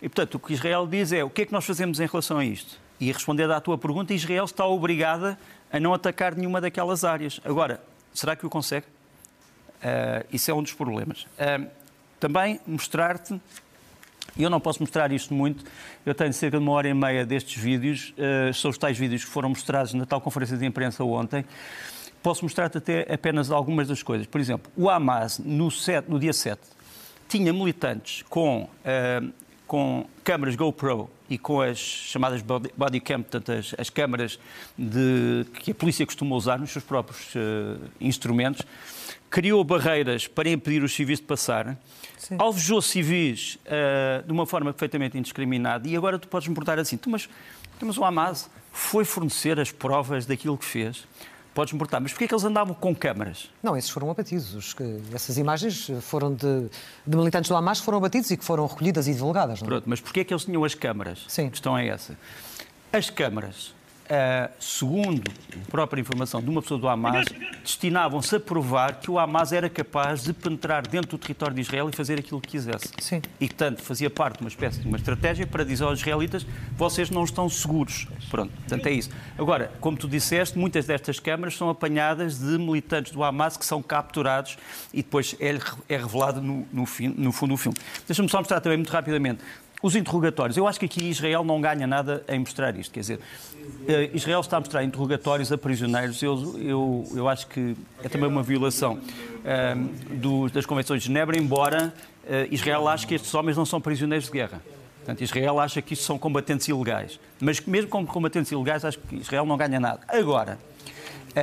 E, 0.01 0.07
portanto, 0.07 0.35
o 0.35 0.39
que 0.39 0.53
Israel 0.53 0.85
diz 0.85 1.11
é 1.11 1.23
o 1.23 1.29
que 1.29 1.43
é 1.43 1.45
que 1.45 1.51
nós 1.51 1.65
fazemos 1.65 1.99
em 1.99 2.05
relação 2.05 2.37
a 2.37 2.45
isto? 2.45 2.79
E 2.99 3.11
respondendo 3.11 3.51
à 3.51 3.59
tua 3.59 3.77
pergunta, 3.77 4.13
Israel 4.13 4.45
está 4.45 4.65
obrigada 4.65 5.37
a 5.71 5.79
não 5.79 5.93
atacar 5.93 6.35
nenhuma 6.35 6.61
daquelas 6.61 7.03
áreas. 7.03 7.39
Agora, 7.43 7.81
será 8.13 8.35
que 8.35 8.45
o 8.45 8.49
consegue? 8.49 8.85
Uh, 9.77 10.25
isso 10.31 10.49
é 10.49 10.53
um 10.53 10.63
dos 10.63 10.73
problemas. 10.73 11.23
Uh, 11.23 11.67
também 12.19 12.59
mostrar-te, 12.65 13.39
eu 14.43 14.49
não 14.49 14.59
posso 14.59 14.81
mostrar 14.81 15.11
isto 15.11 15.33
muito, 15.33 15.63
eu 16.05 16.13
tenho 16.13 16.33
cerca 16.33 16.57
de 16.57 16.63
uma 16.63 16.71
hora 16.73 16.87
e 16.87 16.93
meia 16.93 17.25
destes 17.25 17.61
vídeos, 17.61 18.13
uh, 18.17 18.53
são 18.53 18.71
os 18.71 18.77
tais 18.77 18.97
vídeos 18.97 19.23
que 19.23 19.29
foram 19.29 19.49
mostrados 19.49 19.93
na 19.93 20.05
tal 20.05 20.21
conferência 20.21 20.57
de 20.57 20.65
imprensa 20.65 21.03
ontem. 21.03 21.45
Posso 22.21 22.43
mostrar-te 22.43 22.77
até 22.77 23.11
apenas 23.13 23.51
algumas 23.51 23.87
das 23.87 24.03
coisas. 24.03 24.27
Por 24.27 24.41
exemplo, 24.41 24.71
o 24.75 24.89
Hamas, 24.89 25.39
no, 25.39 25.71
7, 25.71 26.09
no 26.09 26.19
dia 26.19 26.33
7, 26.33 26.59
tinha 27.27 27.53
militantes 27.53 28.23
com, 28.29 28.63
uh, 28.63 29.33
com 29.65 30.05
câmaras 30.23 30.55
GoPro 30.55 31.09
e 31.29 31.37
com 31.37 31.61
as 31.61 31.77
chamadas 31.77 32.41
body 32.41 32.99
cam, 32.99 33.21
portanto, 33.21 33.51
as, 33.51 33.75
as 33.77 33.89
câmaras 33.89 34.39
de, 34.77 35.45
que 35.59 35.71
a 35.71 35.75
polícia 35.75 36.05
costuma 36.05 36.35
usar 36.35 36.57
nos 36.57 36.71
seus 36.71 36.83
próprios 36.83 37.35
uh, 37.35 37.79
instrumentos, 37.99 38.61
criou 39.29 39.63
barreiras 39.63 40.27
para 40.27 40.49
impedir 40.49 40.83
os 40.83 40.93
civis 40.93 41.19
de 41.19 41.25
passar, 41.25 41.77
Sim. 42.17 42.37
alvejou 42.39 42.81
civis 42.81 43.57
uh, 43.65 44.25
de 44.25 44.31
uma 44.31 44.45
forma 44.45 44.71
perfeitamente 44.71 45.17
indiscriminada 45.17 45.87
e 45.87 45.95
agora 45.95 46.17
tu 46.17 46.27
podes 46.27 46.47
me 46.47 46.53
perguntar 46.55 46.79
assim, 46.79 46.99
mas, 47.07 47.29
mas 47.81 47.97
o 47.97 48.03
Hamas 48.03 48.49
foi 48.71 49.03
fornecer 49.03 49.59
as 49.59 49.71
provas 49.71 50.25
daquilo 50.25 50.57
que 50.57 50.65
fez 50.65 51.05
podes 51.57 51.73
importar. 51.73 51.99
Mas 51.99 52.11
porquê 52.11 52.25
é 52.25 52.27
que 52.27 52.35
eles 52.35 52.43
andavam 52.43 52.75
com 52.75 52.95
câmaras? 52.95 53.49
Não, 53.63 53.75
esses 53.75 53.89
foram 53.89 54.11
abatidos. 54.11 54.75
Essas 55.11 55.39
imagens 55.39 55.89
foram 56.01 56.31
de, 56.31 56.69
de, 57.05 57.17
militantes 57.17 57.49
do 57.49 57.55
Hamas 57.55 57.79
que 57.79 57.85
foram 57.85 57.97
abatidos 57.97 58.29
e 58.29 58.37
que 58.37 58.45
foram 58.45 58.67
recolhidas 58.67 59.07
e 59.07 59.13
divulgadas. 59.13 59.59
Não? 59.61 59.65
É? 59.65 59.69
Pronto, 59.71 59.83
mas 59.87 59.99
porquê 59.99 60.19
é 60.19 60.23
que 60.23 60.31
eles 60.31 60.45
tinham 60.45 60.63
as 60.63 60.75
câmaras? 60.75 61.25
Sim. 61.27 61.47
A 61.47 61.49
questão 61.49 61.75
é 61.75 61.87
essa. 61.87 62.15
As 62.93 63.09
câmaras 63.09 63.73
Uh, 64.07 64.49
segundo 64.57 65.29
a 65.53 65.69
própria 65.69 65.99
informação 65.99 66.41
de 66.41 66.49
uma 66.49 66.61
pessoa 66.61 66.79
do 66.79 66.87
Hamas, 66.87 67.25
destinavam-se 67.61 68.37
a 68.37 68.39
provar 68.39 69.01
que 69.01 69.11
o 69.11 69.19
Hamas 69.19 69.51
era 69.51 69.69
capaz 69.69 70.23
de 70.23 70.31
penetrar 70.31 70.87
dentro 70.87 71.11
do 71.11 71.17
território 71.17 71.53
de 71.53 71.59
Israel 71.59 71.89
e 71.89 71.95
fazer 71.95 72.17
aquilo 72.17 72.39
que 72.39 72.47
quisesse. 72.47 72.87
Sim. 73.01 73.21
E, 73.37 73.47
portanto, 73.47 73.81
fazia 73.81 74.09
parte 74.09 74.37
de 74.37 74.45
uma 74.45 74.47
espécie 74.47 74.79
de 74.79 74.87
uma 74.87 74.95
estratégia 74.95 75.45
para 75.45 75.65
dizer 75.65 75.83
aos 75.83 75.99
israelitas 75.99 76.47
vocês 76.77 77.09
não 77.09 77.25
estão 77.25 77.49
seguros. 77.49 78.07
Pronto, 78.29 78.53
portanto 78.53 78.87
é 78.87 78.91
isso. 78.91 79.09
Agora, 79.37 79.73
como 79.81 79.97
tu 79.97 80.07
disseste, 80.07 80.57
muitas 80.57 80.85
destas 80.85 81.19
câmaras 81.19 81.57
são 81.57 81.69
apanhadas 81.69 82.39
de 82.39 82.57
militantes 82.57 83.11
do 83.11 83.21
Hamas 83.23 83.57
que 83.57 83.65
são 83.65 83.81
capturados 83.81 84.57
e 84.93 85.03
depois 85.03 85.35
é, 85.39 85.57
é 85.89 85.97
revelado 85.97 86.41
no, 86.41 86.65
no, 86.71 86.85
fim, 86.85 87.09
no 87.09 87.33
fundo 87.33 87.55
do 87.55 87.57
filme. 87.57 87.77
Deixa-me 88.07 88.29
só 88.29 88.37
mostrar 88.37 88.61
também 88.61 88.77
muito 88.77 88.91
rapidamente 88.91 89.43
os 89.81 89.95
interrogatórios. 89.95 90.57
Eu 90.57 90.67
acho 90.67 90.79
que 90.79 90.85
aqui 90.85 91.09
Israel 91.09 91.43
não 91.43 91.61
ganha 91.61 91.85
nada 91.85 92.23
em 92.27 92.39
mostrar 92.39 92.75
isto. 92.75 92.91
Quer 92.91 92.99
dizer, 93.01 93.19
eh, 93.87 94.09
Israel 94.13 94.41
está 94.41 94.57
a 94.57 94.59
mostrar 94.59 94.83
interrogatórios 94.83 95.51
a 95.51 95.57
prisioneiros. 95.57 96.21
Eu, 96.21 96.55
eu, 96.59 97.05
eu 97.15 97.29
acho 97.29 97.47
que 97.47 97.75
é 98.03 98.09
também 98.09 98.27
uma 98.27 98.41
violação 98.41 98.93
um, 98.95 98.99
ehm, 99.45 99.87
do, 100.17 100.49
das 100.49 100.65
Convenções 100.65 101.01
de 101.01 101.07
Genebra, 101.07 101.37
embora 101.37 101.93
uh, 102.25 102.53
Israel 102.53 102.87
ache 102.87 103.05
que 103.05 103.15
estes 103.15 103.33
homens 103.33 103.55
não 103.55 103.65
são 103.65 103.79
prisioneiros 103.79 104.25
de 104.25 104.31
guerra. 104.31 104.61
Portanto, 104.97 105.21
Israel 105.23 105.59
acha 105.59 105.81
que 105.81 105.93
isto 105.93 106.03
são 106.03 106.17
combatentes 106.17 106.67
ilegais. 106.67 107.19
Mas 107.39 107.61
mesmo 107.61 107.89
como 107.89 108.05
combatentes 108.05 108.51
ilegais, 108.51 108.83
acho 108.83 108.99
que 108.99 109.15
Israel 109.17 109.45
não 109.45 109.55
ganha 109.55 109.79
nada. 109.79 110.01
Agora, 110.07 110.57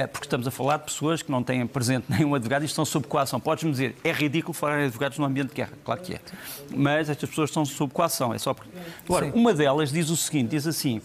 porque 0.07 0.27
estamos 0.27 0.47
a 0.47 0.51
falar 0.51 0.79
de 0.79 0.85
pessoas 0.85 1.23
que 1.23 1.31
não 1.31 1.43
têm 1.43 1.67
presente 1.67 2.07
nenhum 2.11 2.35
advogado 2.35 2.63
e 2.63 2.67
estão 2.67 2.85
sob 2.85 3.07
coação. 3.07 3.39
Podes-me 3.39 3.71
dizer, 3.71 3.97
é 4.03 4.13
ridículo 4.13 4.53
falar 4.53 4.81
em 4.81 4.85
advogados 4.87 5.19
no 5.19 5.25
ambiente 5.25 5.49
de 5.49 5.55
guerra. 5.55 5.73
Claro 5.85 6.01
que 6.01 6.15
é. 6.15 6.21
Mas 6.75 7.09
estas 7.09 7.29
pessoas 7.29 7.51
estão 7.51 7.65
sob 7.65 7.93
coação. 7.93 8.35
É 8.35 8.39
só 8.39 8.55
porque... 8.55 8.71
Agora, 9.05 9.31
uma 9.35 9.55
delas 9.55 9.93
diz 9.93 10.11
o 10.11 10.17
seguinte, 10.17 10.51
diz 10.51 10.67
assim, 10.67 11.01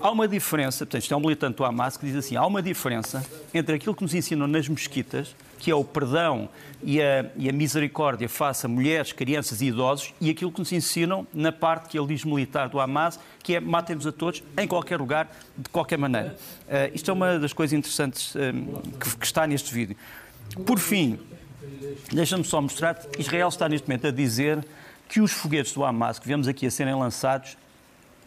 há 0.00 0.10
uma 0.10 0.26
diferença, 0.26 0.86
portanto, 0.86 1.02
isto 1.02 1.14
é 1.14 1.16
um 1.16 1.20
militante 1.20 1.56
do 1.56 1.64
Hamas 1.64 1.96
que 1.96 2.06
diz 2.06 2.16
assim, 2.16 2.36
há 2.36 2.46
uma 2.46 2.62
diferença 2.62 3.24
entre 3.52 3.76
aquilo 3.76 3.94
que 3.94 4.02
nos 4.02 4.14
ensinam 4.14 4.46
nas 4.46 4.68
mesquitas 4.68 5.34
que 5.60 5.70
é 5.70 5.74
o 5.74 5.84
perdão 5.84 6.48
e 6.82 7.00
a, 7.00 7.26
e 7.36 7.48
a, 7.48 7.52
misericórdia 7.52 8.28
face 8.28 8.64
a 8.64 8.68
mulheres, 8.68 9.12
crianças 9.12 9.60
e 9.60 9.66
idosos, 9.66 10.14
e 10.20 10.30
aquilo 10.30 10.50
que 10.50 10.58
nos 10.58 10.72
ensinam 10.72 11.26
na 11.32 11.52
parte 11.52 11.90
que 11.90 11.98
ele 11.98 12.08
diz 12.08 12.24
militar 12.24 12.68
do 12.68 12.80
Hamas, 12.80 13.20
que 13.42 13.54
é 13.54 13.60
matemos 13.60 14.06
a 14.06 14.12
todos, 14.12 14.42
em 14.56 14.66
qualquer 14.66 14.98
lugar, 14.98 15.30
de 15.56 15.68
qualquer 15.68 15.98
maneira. 15.98 16.36
Uh, 16.66 16.94
isto 16.94 17.10
é 17.10 17.14
uma 17.14 17.38
das 17.38 17.52
coisas 17.52 17.78
interessantes 17.78 18.34
eh, 18.34 18.52
que, 18.98 19.16
que 19.18 19.26
está 19.26 19.46
neste 19.46 19.72
vídeo. 19.72 19.96
Por 20.64 20.78
fim, 20.78 21.18
deixa-me 22.10 22.44
só 22.44 22.60
mostrar, 22.60 22.98
Israel 23.18 23.48
está 23.48 23.68
neste 23.68 23.86
momento 23.86 24.06
a 24.06 24.10
dizer 24.10 24.64
que 25.08 25.20
os 25.20 25.30
foguetes 25.30 25.72
do 25.74 25.84
Hamas 25.84 26.18
que 26.18 26.26
vemos 26.26 26.48
aqui 26.48 26.66
a 26.66 26.70
serem 26.70 26.94
lançados 26.94 27.56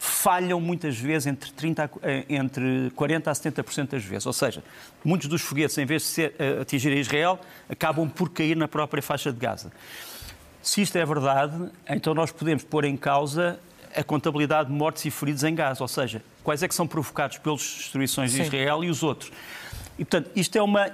falham 0.03 0.59
muitas 0.59 0.97
vezes 0.97 1.27
entre, 1.27 1.49
30, 1.53 1.89
eh, 2.01 2.25
entre 2.27 2.91
40% 2.91 3.27
a 3.29 3.31
70% 3.31 3.91
das 3.91 4.03
vezes. 4.03 4.25
Ou 4.25 4.33
seja, 4.33 4.61
muitos 5.03 5.29
dos 5.29 5.41
foguetes, 5.41 5.77
em 5.77 5.85
vez 5.85 6.01
de 6.01 6.07
ser, 6.09 6.35
uh, 6.39 6.61
atingirem 6.61 6.99
Israel, 6.99 7.39
acabam 7.69 8.09
por 8.09 8.29
cair 8.29 8.57
na 8.57 8.67
própria 8.67 9.01
faixa 9.01 9.31
de 9.31 9.39
Gaza. 9.39 9.71
Se 10.61 10.81
isto 10.81 10.97
é 10.97 11.05
verdade, 11.05 11.69
então 11.89 12.13
nós 12.13 12.33
podemos 12.33 12.63
pôr 12.63 12.83
em 12.83 12.97
causa 12.97 13.57
a 13.95 14.03
contabilidade 14.03 14.69
de 14.69 14.75
mortes 14.75 15.05
e 15.05 15.11
feridos 15.11 15.43
em 15.45 15.55
Gaza, 15.55 15.81
ou 15.81 15.87
seja, 15.87 16.21
quais 16.43 16.61
é 16.61 16.67
que 16.67 16.75
são 16.75 16.85
provocados 16.85 17.37
pelas 17.37 17.61
destruições 17.61 18.33
de 18.33 18.41
Israel 18.41 18.83
e 18.83 18.89
os 18.89 19.03
outros. 19.03 19.31
E, 19.97 20.03
portanto, 20.03 20.31
isto 20.35 20.57
é 20.57 20.61
uma... 20.61 20.91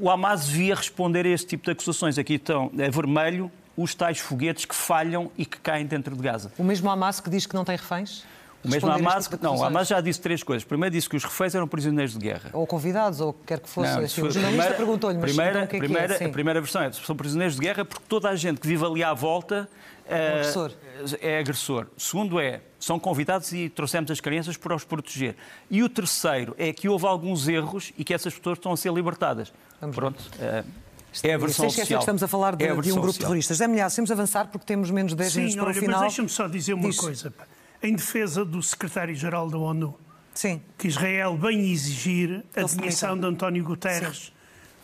O 0.00 0.08
Hamas 0.08 0.46
devia 0.46 0.76
responder 0.76 1.26
a 1.26 1.30
este 1.30 1.48
tipo 1.48 1.64
de 1.64 1.72
acusações. 1.72 2.16
Aqui 2.16 2.34
estão, 2.34 2.70
é 2.78 2.90
vermelho, 2.90 3.50
os 3.76 3.92
tais 3.94 4.18
foguetes 4.18 4.66
que 4.66 4.74
falham 4.74 5.32
e 5.36 5.44
que 5.44 5.58
caem 5.58 5.84
dentro 5.84 6.14
de 6.14 6.22
Gaza. 6.22 6.52
O 6.56 6.62
mesmo 6.62 6.88
Hamas 6.88 7.18
que 7.18 7.28
diz 7.28 7.44
que 7.44 7.54
não 7.54 7.64
tem 7.64 7.76
reféns? 7.76 8.24
O 8.64 8.68
mesmo 8.68 8.90
Hamas, 8.90 9.26
tipo 9.26 9.42
não, 9.42 9.62
Hamas 9.62 9.88
já 9.88 10.00
disse 10.00 10.20
três 10.20 10.42
coisas. 10.42 10.64
Primeiro 10.64 10.94
disse 10.94 11.08
que 11.08 11.16
os 11.16 11.24
reféns 11.24 11.54
eram 11.54 11.66
prisioneiros 11.66 12.12
de 12.12 12.20
guerra. 12.20 12.50
Ou 12.52 12.66
convidados, 12.66 13.20
ou 13.20 13.32
quer 13.32 13.58
que 13.58 13.68
fosse. 13.68 13.90
Não, 13.90 14.04
assim, 14.04 14.22
o 14.22 14.30
jornalista 14.30 14.74
perguntou-lhe, 14.74 15.18
mas 15.18 15.30
primeira, 15.30 15.50
então, 15.50 15.64
o 15.64 15.68
que 15.68 15.76
é 15.76 15.78
primeira, 15.78 16.14
que 16.16 16.24
é? 16.24 16.26
A 16.26 16.30
primeira 16.30 16.60
versão 16.60 16.82
é 16.82 16.92
são 16.92 17.16
prisioneiros 17.16 17.56
de 17.56 17.60
guerra 17.62 17.84
porque 17.84 18.04
toda 18.08 18.28
a 18.28 18.36
gente 18.36 18.60
que 18.60 18.66
vive 18.66 18.84
ali 18.84 19.02
à 19.02 19.12
volta 19.12 19.68
é 20.06 20.40
agressor. 20.40 20.72
É 21.20 21.38
agressor. 21.38 21.86
Segundo 21.96 22.38
é, 22.38 22.60
são 22.78 22.98
convidados 22.98 23.52
e 23.52 23.68
trouxemos 23.68 24.10
as 24.10 24.20
crianças 24.20 24.56
para 24.56 24.74
os 24.74 24.84
proteger. 24.84 25.36
E 25.70 25.82
o 25.82 25.88
terceiro 25.88 26.54
é 26.58 26.72
que 26.72 26.88
houve 26.88 27.06
alguns 27.06 27.48
erros 27.48 27.92
e 27.96 28.04
que 28.04 28.12
essas 28.14 28.34
pessoas 28.34 28.58
estão 28.58 28.72
a 28.72 28.76
ser 28.76 28.92
libertadas. 28.92 29.52
Vamos 29.80 29.96
Pronto. 29.96 30.22
É, 30.38 30.64
é 31.22 31.34
a 31.34 31.38
versão 31.38 31.68
Sem 31.68 31.84
que 31.84 31.94
estamos 31.94 32.22
a 32.22 32.28
falar 32.28 32.56
de, 32.56 32.64
é 32.64 32.70
a 32.70 32.74
de 32.74 32.92
um 32.92 33.00
grupo 33.00 33.18
terrorista. 33.18 33.54
José 33.54 33.66
Milhar, 33.66 33.90
temos 33.90 34.10
avançar 34.10 34.46
porque 34.46 34.66
temos 34.66 34.90
menos 34.90 35.12
de 35.12 35.16
10 35.16 35.32
Sim, 35.32 35.38
minutos 35.40 35.56
para 35.56 35.64
olha, 35.64 35.72
o 35.72 35.80
final. 35.80 36.00
Mas 36.00 36.08
deixa-me 36.08 36.28
só 36.28 36.48
dizer 36.48 36.74
uma 36.74 36.88
Diz. 36.88 36.98
coisa. 36.98 37.32
Em 37.82 37.94
defesa 37.94 38.44
do 38.44 38.62
secretário-geral 38.62 39.50
da 39.50 39.58
ONU, 39.58 39.98
Sim. 40.34 40.62
que 40.78 40.88
Israel 40.88 41.36
vem 41.36 41.70
exigir 41.70 42.44
a 42.54 42.62
demissão 42.62 43.18
de 43.18 43.26
António 43.26 43.64
Guterres 43.64 44.26
Sim. 44.26 44.32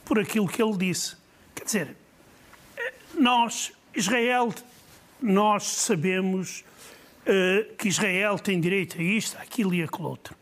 por 0.05 0.19
aquilo 0.19 0.49
que 0.49 0.63
ele 0.63 0.77
disse. 0.77 1.17
Quer 1.55 1.65
dizer, 1.65 1.97
nós, 3.15 3.73
Israel, 3.95 4.53
nós 5.21 5.65
sabemos 5.65 6.65
uh, 7.23 7.75
que 7.77 7.89
Israel 7.89 8.39
tem 8.39 8.61
direito 8.61 8.99
a 8.99 9.03
isto, 9.03 9.37
aquilo 9.39 9.75
e 9.75 9.83
aquilo 9.83 10.09
outro. 10.09 10.37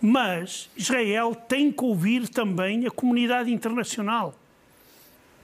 Mas 0.00 0.68
Israel 0.76 1.34
tem 1.34 1.72
que 1.72 1.82
ouvir 1.82 2.28
também 2.28 2.86
a 2.86 2.90
comunidade 2.90 3.52
internacional. 3.52 4.34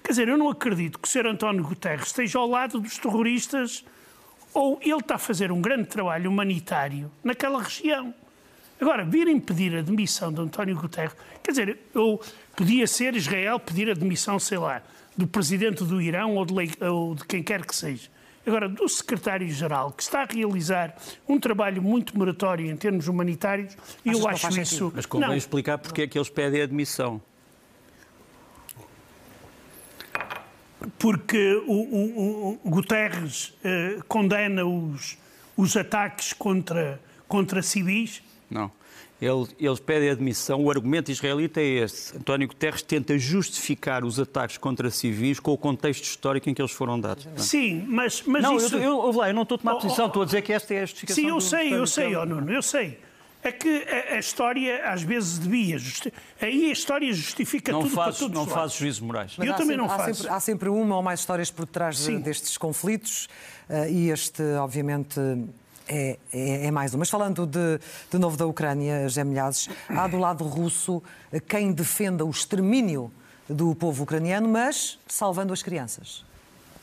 Quer 0.03 0.11
dizer, 0.11 0.29
eu 0.29 0.37
não 0.37 0.49
acredito 0.49 0.99
que 0.99 1.09
o 1.09 1.11
Sr. 1.11 1.27
António 1.27 1.65
Guterres 1.65 2.09
esteja 2.09 2.39
ao 2.39 2.47
lado 2.47 2.81
dos 2.81 2.99
terroristas 2.99 3.85
ou 4.55 4.79
ele 4.83 4.97
está 4.97 5.15
a 5.15 5.19
fazer 5.19 5.51
um 5.51 5.61
grande 5.61 5.87
trabalho 5.87 6.31
humanitário 6.31 7.11
naquela 7.23 7.63
região. 7.63 8.15
Agora, 8.81 9.05
vir 9.05 9.29
impedir 9.29 9.77
a 9.77 9.83
demissão 9.83 10.33
de 10.33 10.41
António 10.41 10.77
Guterres, 10.77 11.15
quer 11.43 11.53
dizer, 11.53 11.79
eu 11.95 12.21
podia 12.57 12.87
ser 12.87 13.15
Israel 13.15 13.61
pedir 13.61 13.89
a 13.89 13.95
demissão, 13.95 14.39
sei 14.39 14.59
lá, 14.59 14.83
do 15.17 15.27
presidente 15.27 15.85
do 15.85 16.03
Irão 16.03 16.35
ou 16.37 16.45
de, 16.45 16.55
ou 16.85 17.15
de 17.15 17.25
quem 17.25 17.43
quer 17.43 17.65
que 17.65 17.77
seja. 17.77 18.11
Agora, 18.45 18.69
do 18.69 18.89
secretário-geral, 18.89 19.93
que 19.93 20.03
está 20.03 20.23
a 20.23 20.25
realizar 20.25 20.97
um 21.29 21.39
trabalho 21.39 21.81
muito 21.81 22.19
meritório 22.19 22.69
em 22.69 22.77
termos 22.77 23.07
humanitários, 23.07 23.77
Achas 24.05 24.19
eu 24.19 24.29
acho 24.29 24.61
isso. 24.61 24.93
Mas 24.95 25.07
convém 25.07 25.29
não. 25.29 25.37
explicar 25.37 25.79
porque 25.79 26.03
é 26.03 26.07
que 26.09 26.19
eles 26.19 26.29
pedem 26.29 26.63
a 26.63 26.67
demissão. 26.67 27.23
Porque 30.99 31.55
o, 31.67 31.73
o, 31.73 32.61
o 32.65 32.71
Guterres 32.71 33.49
uh, 33.49 34.03
condena 34.09 34.65
os, 34.65 35.19
os 35.57 35.77
ataques 35.77 36.33
contra, 36.33 37.01
contra 37.29 37.63
civis? 37.63 38.23
Não. 38.51 38.71
Eles, 39.21 39.55
eles 39.61 39.79
pedem 39.79 40.11
admissão. 40.11 40.65
O 40.65 40.69
argumento 40.69 41.13
israelita 41.13 41.61
é 41.61 41.85
este. 41.85 42.17
António 42.17 42.49
Guterres 42.49 42.83
tenta 42.83 43.17
justificar 43.17 44.05
os 44.05 44.19
ataques 44.19 44.59
contra 44.59 44.91
civis 44.91 45.39
com 45.39 45.53
o 45.53 45.57
contexto 45.57 46.03
histórico 46.03 46.51
em 46.51 46.55
que 46.55 46.61
eles 46.61 46.73
foram 46.73 46.99
dados. 46.99 47.29
Sim, 47.37 47.85
mas, 47.87 48.25
mas 48.27 48.43
não, 48.43 48.57
isso... 48.57 48.75
Eu, 48.75 48.83
eu, 48.83 49.13
eu, 49.13 49.25
eu 49.25 49.35
não 49.35 49.43
estou 49.43 49.55
a 49.55 49.59
tomar 49.59 49.75
posição, 49.77 50.07
oh, 50.07 50.07
oh, 50.07 50.09
estou 50.09 50.23
a 50.23 50.25
dizer 50.25 50.43
que 50.43 50.53
esta 50.53 50.75
é 50.75 50.79
a 50.79 50.87
justificação 50.87 51.23
Sim, 51.23 51.31
eu 51.31 51.41
sei, 51.41 51.73
eu 51.73 51.87
sei, 51.87 52.17
oh, 52.17 52.27
Nuno, 52.27 52.53
eu 52.53 52.63
sei. 52.63 52.99
É 53.45 53.51
que 53.51 53.85
a, 53.89 54.15
a 54.15 54.19
história 54.19 54.85
às 54.89 55.03
vezes 55.03 55.39
devia. 55.39 55.77
Justi... 55.79 56.13
Aí 56.41 56.69
a 56.71 56.73
história 56.73 57.13
justifica 57.13 57.73
não 57.73 57.83
tudo 57.83 57.95
faz, 57.95 58.17
para 58.17 58.27
todos 58.27 58.39
Não 58.39 58.47
faz 58.47 58.73
juízos 58.75 59.01
morais. 59.01 59.35
Mas 59.37 59.47
Eu 59.49 59.55
há 59.55 59.57
também 59.57 59.77
sempre, 59.77 59.87
não 59.89 59.93
há 59.95 59.99
faço. 59.99 60.15
Sempre, 60.15 60.33
há 60.37 60.41
sempre 60.41 60.69
uma 60.69 60.97
ou 60.97 61.03
mais 61.03 61.21
histórias 61.21 61.51
por 61.51 61.67
trás 61.67 61.99
Sim. 61.99 62.21
destes 62.21 62.57
conflitos 62.57 63.29
eh, 63.69 63.91
e 63.91 64.11
este, 64.11 64.43
obviamente, 64.61 65.19
é, 65.89 66.19
é- 66.33 66.67
é 66.67 66.71
mais 66.71 66.95
um. 66.95 66.99
Mas 66.99 67.11
falando 67.11 67.45
de, 67.47 67.81
de 68.11 68.19
novo 68.19 68.37
da 68.37 68.47
Ucrânia, 68.47 69.03
José 69.09 69.25
Milhazes, 69.25 69.69
há 69.89 70.07
do 70.07 70.19
lado 70.19 70.45
russo 70.45 71.03
eh, 71.33 71.41
quem 71.41 71.73
defenda 71.73 72.25
o 72.25 72.31
extermínio 72.31 73.13
do 73.49 73.75
povo 73.75 74.05
ucraniano, 74.05 74.49
mas 74.49 74.99
salvando 75.09 75.53
as 75.53 75.63
crianças. 75.65 76.25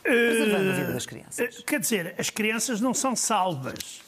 Preservando 0.02 0.70
a 0.70 0.72
vida 0.74 0.92
das 0.92 1.06
crianças. 1.06 1.38
Eh, 1.38 1.62
Quer 1.66 1.80
dizer, 1.80 2.14
as 2.18 2.28
crianças 2.30 2.80
não 2.82 2.92
são 2.92 3.16
salvas. 3.16 4.02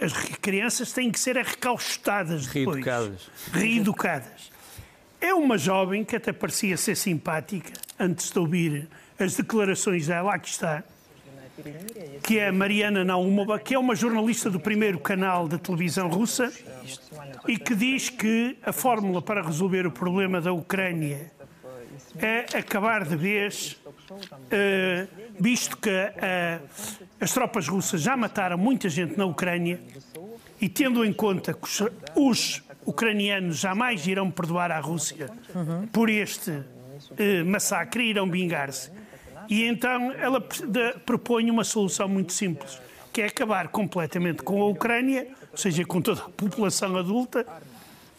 As 0.00 0.12
crianças 0.12 0.92
têm 0.92 1.10
que 1.10 1.18
ser 1.18 1.36
recaustadas 1.36 2.46
depois. 2.46 2.84
Reeducadas. 2.84 3.30
Reeducadas. 3.52 4.52
É 5.20 5.32
uma 5.32 5.56
jovem 5.56 6.04
que 6.04 6.16
até 6.16 6.32
parecia 6.32 6.76
ser 6.76 6.96
simpática, 6.96 7.72
antes 7.98 8.30
de 8.30 8.38
ouvir 8.38 8.88
as 9.18 9.34
declarações 9.36 10.08
dela, 10.08 10.34
aqui 10.34 10.50
está, 10.50 10.82
que 12.22 12.38
é 12.38 12.48
a 12.48 12.52
Mariana 12.52 13.04
Naumova, 13.04 13.58
que 13.58 13.74
é 13.74 13.78
uma 13.78 13.94
jornalista 13.94 14.50
do 14.50 14.58
primeiro 14.58 14.98
canal 14.98 15.46
da 15.46 15.56
televisão 15.56 16.08
russa 16.08 16.52
e 17.46 17.56
que 17.56 17.74
diz 17.74 18.10
que 18.10 18.58
a 18.62 18.72
fórmula 18.72 19.22
para 19.22 19.42
resolver 19.42 19.86
o 19.86 19.90
problema 19.90 20.40
da 20.40 20.52
Ucrânia 20.52 21.30
é 22.18 22.58
acabar 22.58 23.04
de 23.04 23.16
vez, 23.16 23.76
eh, 24.50 25.06
visto 25.38 25.76
que 25.76 25.90
eh, 25.90 26.60
as 27.20 27.32
tropas 27.32 27.66
russas 27.68 28.00
já 28.00 28.16
mataram 28.16 28.56
muita 28.58 28.88
gente 28.88 29.16
na 29.16 29.24
Ucrânia 29.26 29.80
e 30.60 30.68
tendo 30.68 31.04
em 31.04 31.12
conta 31.12 31.52
que 31.54 31.64
os, 31.64 31.82
os 32.14 32.62
ucranianos 32.86 33.58
jamais 33.58 34.06
irão 34.06 34.30
perdoar 34.30 34.70
à 34.70 34.78
Rússia 34.80 35.28
por 35.92 36.08
este 36.10 36.62
eh, 37.18 37.42
massacre, 37.42 38.04
irão 38.04 38.30
vingar-se. 38.30 38.90
E 39.48 39.64
então 39.64 40.12
ela 40.12 40.40
de- 40.40 40.92
propõe 41.04 41.50
uma 41.50 41.64
solução 41.64 42.08
muito 42.08 42.32
simples, 42.32 42.80
que 43.12 43.20
é 43.20 43.26
acabar 43.26 43.68
completamente 43.68 44.42
com 44.42 44.62
a 44.62 44.66
Ucrânia, 44.66 45.26
ou 45.52 45.58
seja, 45.58 45.84
com 45.84 46.00
toda 46.00 46.22
a 46.22 46.28
população 46.30 46.96
adulta, 46.96 47.46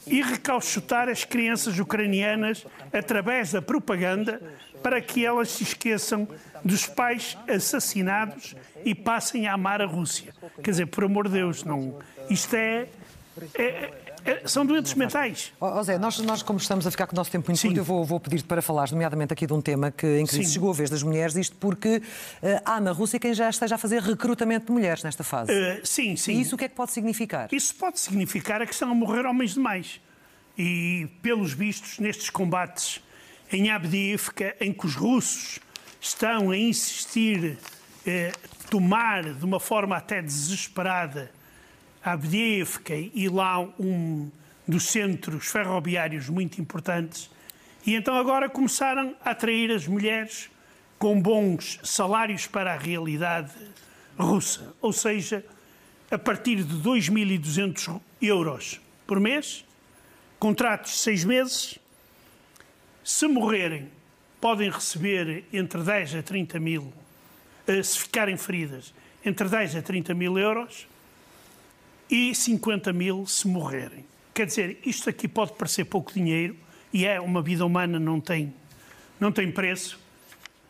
e 0.08 0.22
recauchutar 0.22 1.10
as 1.10 1.24
crianças 1.24 1.78
ucranianas 1.80 2.65
através 2.94 3.52
da 3.52 3.62
propaganda 3.62 4.41
para 4.84 5.02
que 5.02 5.26
elas 5.26 5.50
se 5.50 5.63
esqueçam 5.63 6.28
dos 6.63 6.86
pais 6.86 7.38
assassinados 7.48 8.56
e 8.84 8.94
passem 8.94 9.48
a 9.48 9.54
amar 9.54 9.82
a 9.82 9.86
Rússia. 9.86 10.34
Quer 10.63 10.72
dizer, 10.72 10.86
por 10.88 11.04
amor 11.04 11.28
de 11.28 11.34
Deus, 11.34 11.63
não. 11.63 12.00
Isto 12.30 12.56
é- 12.56 12.88
é- 13.56 13.91
são 14.46 14.66
doentes 14.66 14.94
mentais. 14.94 15.54
Ó 15.60 15.80
ó 15.80 15.84
Zé, 15.84 15.98
nós, 15.98 16.20
nós, 16.20 16.42
como 16.42 16.60
estamos 16.60 16.86
a 16.88 16.92
ficar 16.92 17.08
com 17.08 17.16
o 17.16 17.18
nosso 17.18 17.32
tempo 17.32 17.50
muito 17.50 17.62
curto, 17.62 17.78
eu 17.78 17.84
vou, 17.84 18.04
vou 18.04 18.20
pedir-te 18.20 18.46
para 18.46 18.62
falares, 18.62 18.92
nomeadamente 18.92 19.34
aqui 19.34 19.46
de 19.46 19.54
um 19.54 19.62
tema 19.62 19.92
que, 19.92 20.20
em 20.20 20.26
que 20.26 20.34
Sim. 20.34 20.44
chegou 20.44 20.72
a 20.72 20.74
vez 20.74 20.90
das 20.90 21.04
mulheres, 21.04 21.36
isto 21.36 21.56
porque 21.58 22.02
eh, 22.42 22.62
há 22.66 22.80
na 22.80 22.92
Rússia 22.92 23.20
quem 23.20 23.34
já 23.34 23.50
esteja 23.50 23.76
a 23.76 23.78
fazer 23.78 24.02
recrutamento 24.02 24.68
de 24.68 24.72
mulheres 24.72 25.04
nesta 25.04 25.24
fase. 25.24 25.52
Eh, 25.52 25.82
sim, 25.84 26.16
sim. 26.16 26.34
E 26.34 26.42
isso 26.42 26.56
o 26.56 26.58
que 26.58 26.66
é 26.66 26.70
que 26.70 26.76
pode 26.76 26.92
significar? 26.92 27.50
Isso 27.52 27.76
pode 27.76 28.00
significar 28.00 28.62
a 28.62 28.66
que 28.66 28.74
estão 28.74 28.92
a 28.92 28.96
morrer 28.96 29.26
homens 29.26 29.54
demais. 29.54 30.02
E, 30.58 31.08
pelos 31.22 31.54
vistos, 31.54 32.00
nestes 32.00 32.30
combates 32.30 33.02
em 33.52 33.70
Abdiivka, 33.70 34.56
em 34.60 34.74
que 34.74 34.86
os 34.86 34.96
russos 34.96 35.60
estão 36.00 36.52
a 36.52 36.58
insistir 36.58 37.58
eh, 38.06 38.32
tomar 38.70 39.24
de 39.24 39.46
uma 39.46 39.60
forma 39.60 39.96
até 39.96 40.22
desesperada 40.22 41.32
Abdiivka 42.06 42.94
e 42.96 43.28
lá 43.28 43.60
um 43.80 44.30
dos 44.68 44.84
centros 44.84 45.48
ferroviários 45.48 46.30
muito 46.30 46.62
importantes, 46.62 47.32
e 47.84 47.96
então 47.96 48.15
agora 48.15 48.48
começaram 48.48 49.15
a 49.26 49.32
atrair 49.32 49.72
as 49.72 49.88
mulheres 49.88 50.50
com 51.00 51.20
bons 51.20 51.80
salários 51.84 52.46
para 52.46 52.74
a 52.74 52.78
realidade 52.78 53.52
russa. 54.18 54.74
Ou 54.82 54.94
seja, 54.94 55.44
a 56.12 56.18
partir 56.18 56.63
de 56.63 56.76
2.200 56.76 58.00
euros 58.22 58.80
por 59.08 59.20
mês, 59.20 59.65
contratos 60.39 60.91
de 60.91 60.98
seis 60.98 61.24
meses. 61.24 61.80
Se 63.04 63.28
morrerem, 63.28 63.89
podem 64.39 64.70
receber 64.70 65.44
entre 65.52 65.82
10 65.82 66.15
a 66.15 66.24
30 66.24 66.60
mil, 66.60 66.94
eh, 67.68 67.82
se 67.82 68.00
ficarem 68.00 68.38
feridas, 68.38 68.94
entre 69.24 69.50
10 69.50 69.76
a 69.76 69.82
30 69.82 70.13
mil 70.13 70.38
euros 70.38 70.88
e 72.10 72.34
50 72.34 72.94
mil 72.94 73.26
se 73.26 73.48
morrerem. 73.48 74.06
Quer 74.34 74.46
dizer, 74.46 74.80
isto 74.86 75.10
aqui 75.10 75.28
pode 75.28 75.54
parecer 75.54 75.86
pouco 75.86 76.13
dinheiro 76.13 76.56
e 76.94 77.06
é 77.06 77.20
uma 77.20 77.41
vida 77.41 77.65
humana, 77.65 78.00
não 78.00 78.20
tem, 78.20 78.54
não 79.20 79.32
tem 79.32 79.52
preço, 79.52 80.00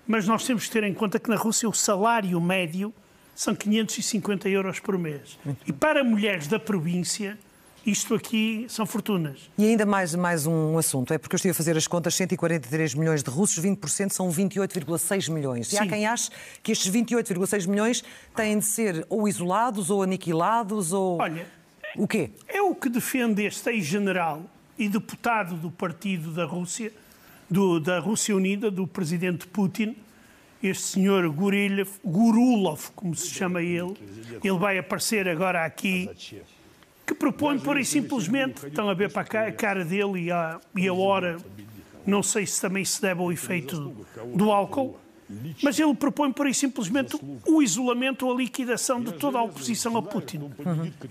mas 0.08 0.28
nós 0.28 0.46
temos 0.46 0.66
que 0.66 0.72
ter 0.72 0.84
em 0.84 0.94
conta 0.94 1.20
que 1.20 1.30
na 1.30 1.36
Rússia 1.36 1.68
o 1.68 1.74
salário 1.74 2.40
médio 2.40 2.94
são 3.36 3.56
550 3.56 4.48
euros 4.50 4.80
por 4.80 4.98
mês. 4.98 5.38
E 5.66 5.74
para 5.74 6.04
mulheres 6.04 6.48
da 6.48 6.60
província, 6.60 7.38
isto 7.86 8.16
aqui 8.16 8.66
são 8.68 8.86
fortunas. 8.86 9.50
E 9.58 9.66
ainda 9.66 9.86
mais, 9.86 10.16
mais 10.16 10.48
um 10.48 10.78
assunto, 10.78 11.14
é 11.14 11.18
porque 11.18 11.36
eu 11.36 11.38
estive 11.38 11.52
a 11.52 11.54
fazer 11.54 11.78
as 11.78 11.88
contas, 11.88 12.16
143 12.16 12.96
milhões 12.96 13.22
de 13.24 13.30
russos, 13.30 13.64
20% 13.64 14.12
são 14.12 14.30
28,6 14.30 15.30
milhões. 15.32 15.72
E 15.72 15.78
há 15.78 15.84
Sim. 15.84 15.90
quem 15.90 16.06
ache 16.08 16.30
que 16.64 16.72
estes 16.72 16.92
28,6 16.92 17.68
milhões 17.68 18.04
têm 18.36 18.58
de 18.60 18.66
ser 18.66 19.06
ou 19.10 19.28
isolados, 19.28 19.90
ou 19.90 20.02
aniquilados, 20.04 20.92
ou... 20.94 21.20
Olha, 21.22 21.46
O 21.98 22.08
quê? 22.08 22.32
É 22.48 22.62
o 22.62 22.74
que 22.76 22.90
defende 22.90 23.44
este 23.46 23.70
ex-general 23.70 24.42
e 24.78 24.90
deputado 24.90 25.56
do 25.56 25.72
partido 25.72 26.32
da 26.32 26.44
Rússia, 26.46 26.92
do- 27.50 27.80
da 27.80 28.00
Rússia 28.00 28.36
Unida, 28.36 28.70
do 28.72 28.86
presidente 28.88 29.48
Putin, 29.48 29.96
este 30.64 30.84
senhor 30.84 31.30
Gurilov, 31.30 31.90
Gurulov, 32.04 32.90
como 32.96 33.16
se 33.16 33.30
chama 33.30 33.62
ele. 33.62 33.94
Ele 34.44 34.58
vai 34.58 34.78
aparecer 34.80 35.28
agora 35.30 35.64
aqui, 35.64 36.10
que 37.06 37.14
propõe, 37.14 37.60
pura 37.60 37.80
e 37.80 37.86
simplesmente, 37.86 38.66
estão 38.68 38.90
a 38.90 38.94
ver 38.94 39.12
para 39.12 39.24
ca- 39.24 39.48
a 39.48 39.52
cara 39.52 39.86
dele 39.86 40.24
e 40.26 40.32
a, 40.32 40.60
e 40.76 40.88
a 40.88 40.94
hora, 40.94 41.38
não 42.06 42.24
sei 42.24 42.46
se 42.46 42.60
também 42.62 42.84
se 42.86 43.02
deve 43.02 43.22
ao 43.22 43.32
efeito 43.32 43.96
do 44.34 44.52
álcool, 44.52 44.98
mas 45.64 45.80
ele 45.80 45.94
propõe, 45.96 46.32
pura 46.32 46.50
e 46.50 46.54
simplesmente, 46.54 47.18
o 47.48 47.62
isolamento 47.62 48.28
ou 48.28 48.34
a 48.34 48.38
liquidação 48.38 49.02
de 49.02 49.12
toda 49.14 49.40
a 49.40 49.44
oposição 49.44 49.98
a 49.98 50.02
Putin. 50.02 50.52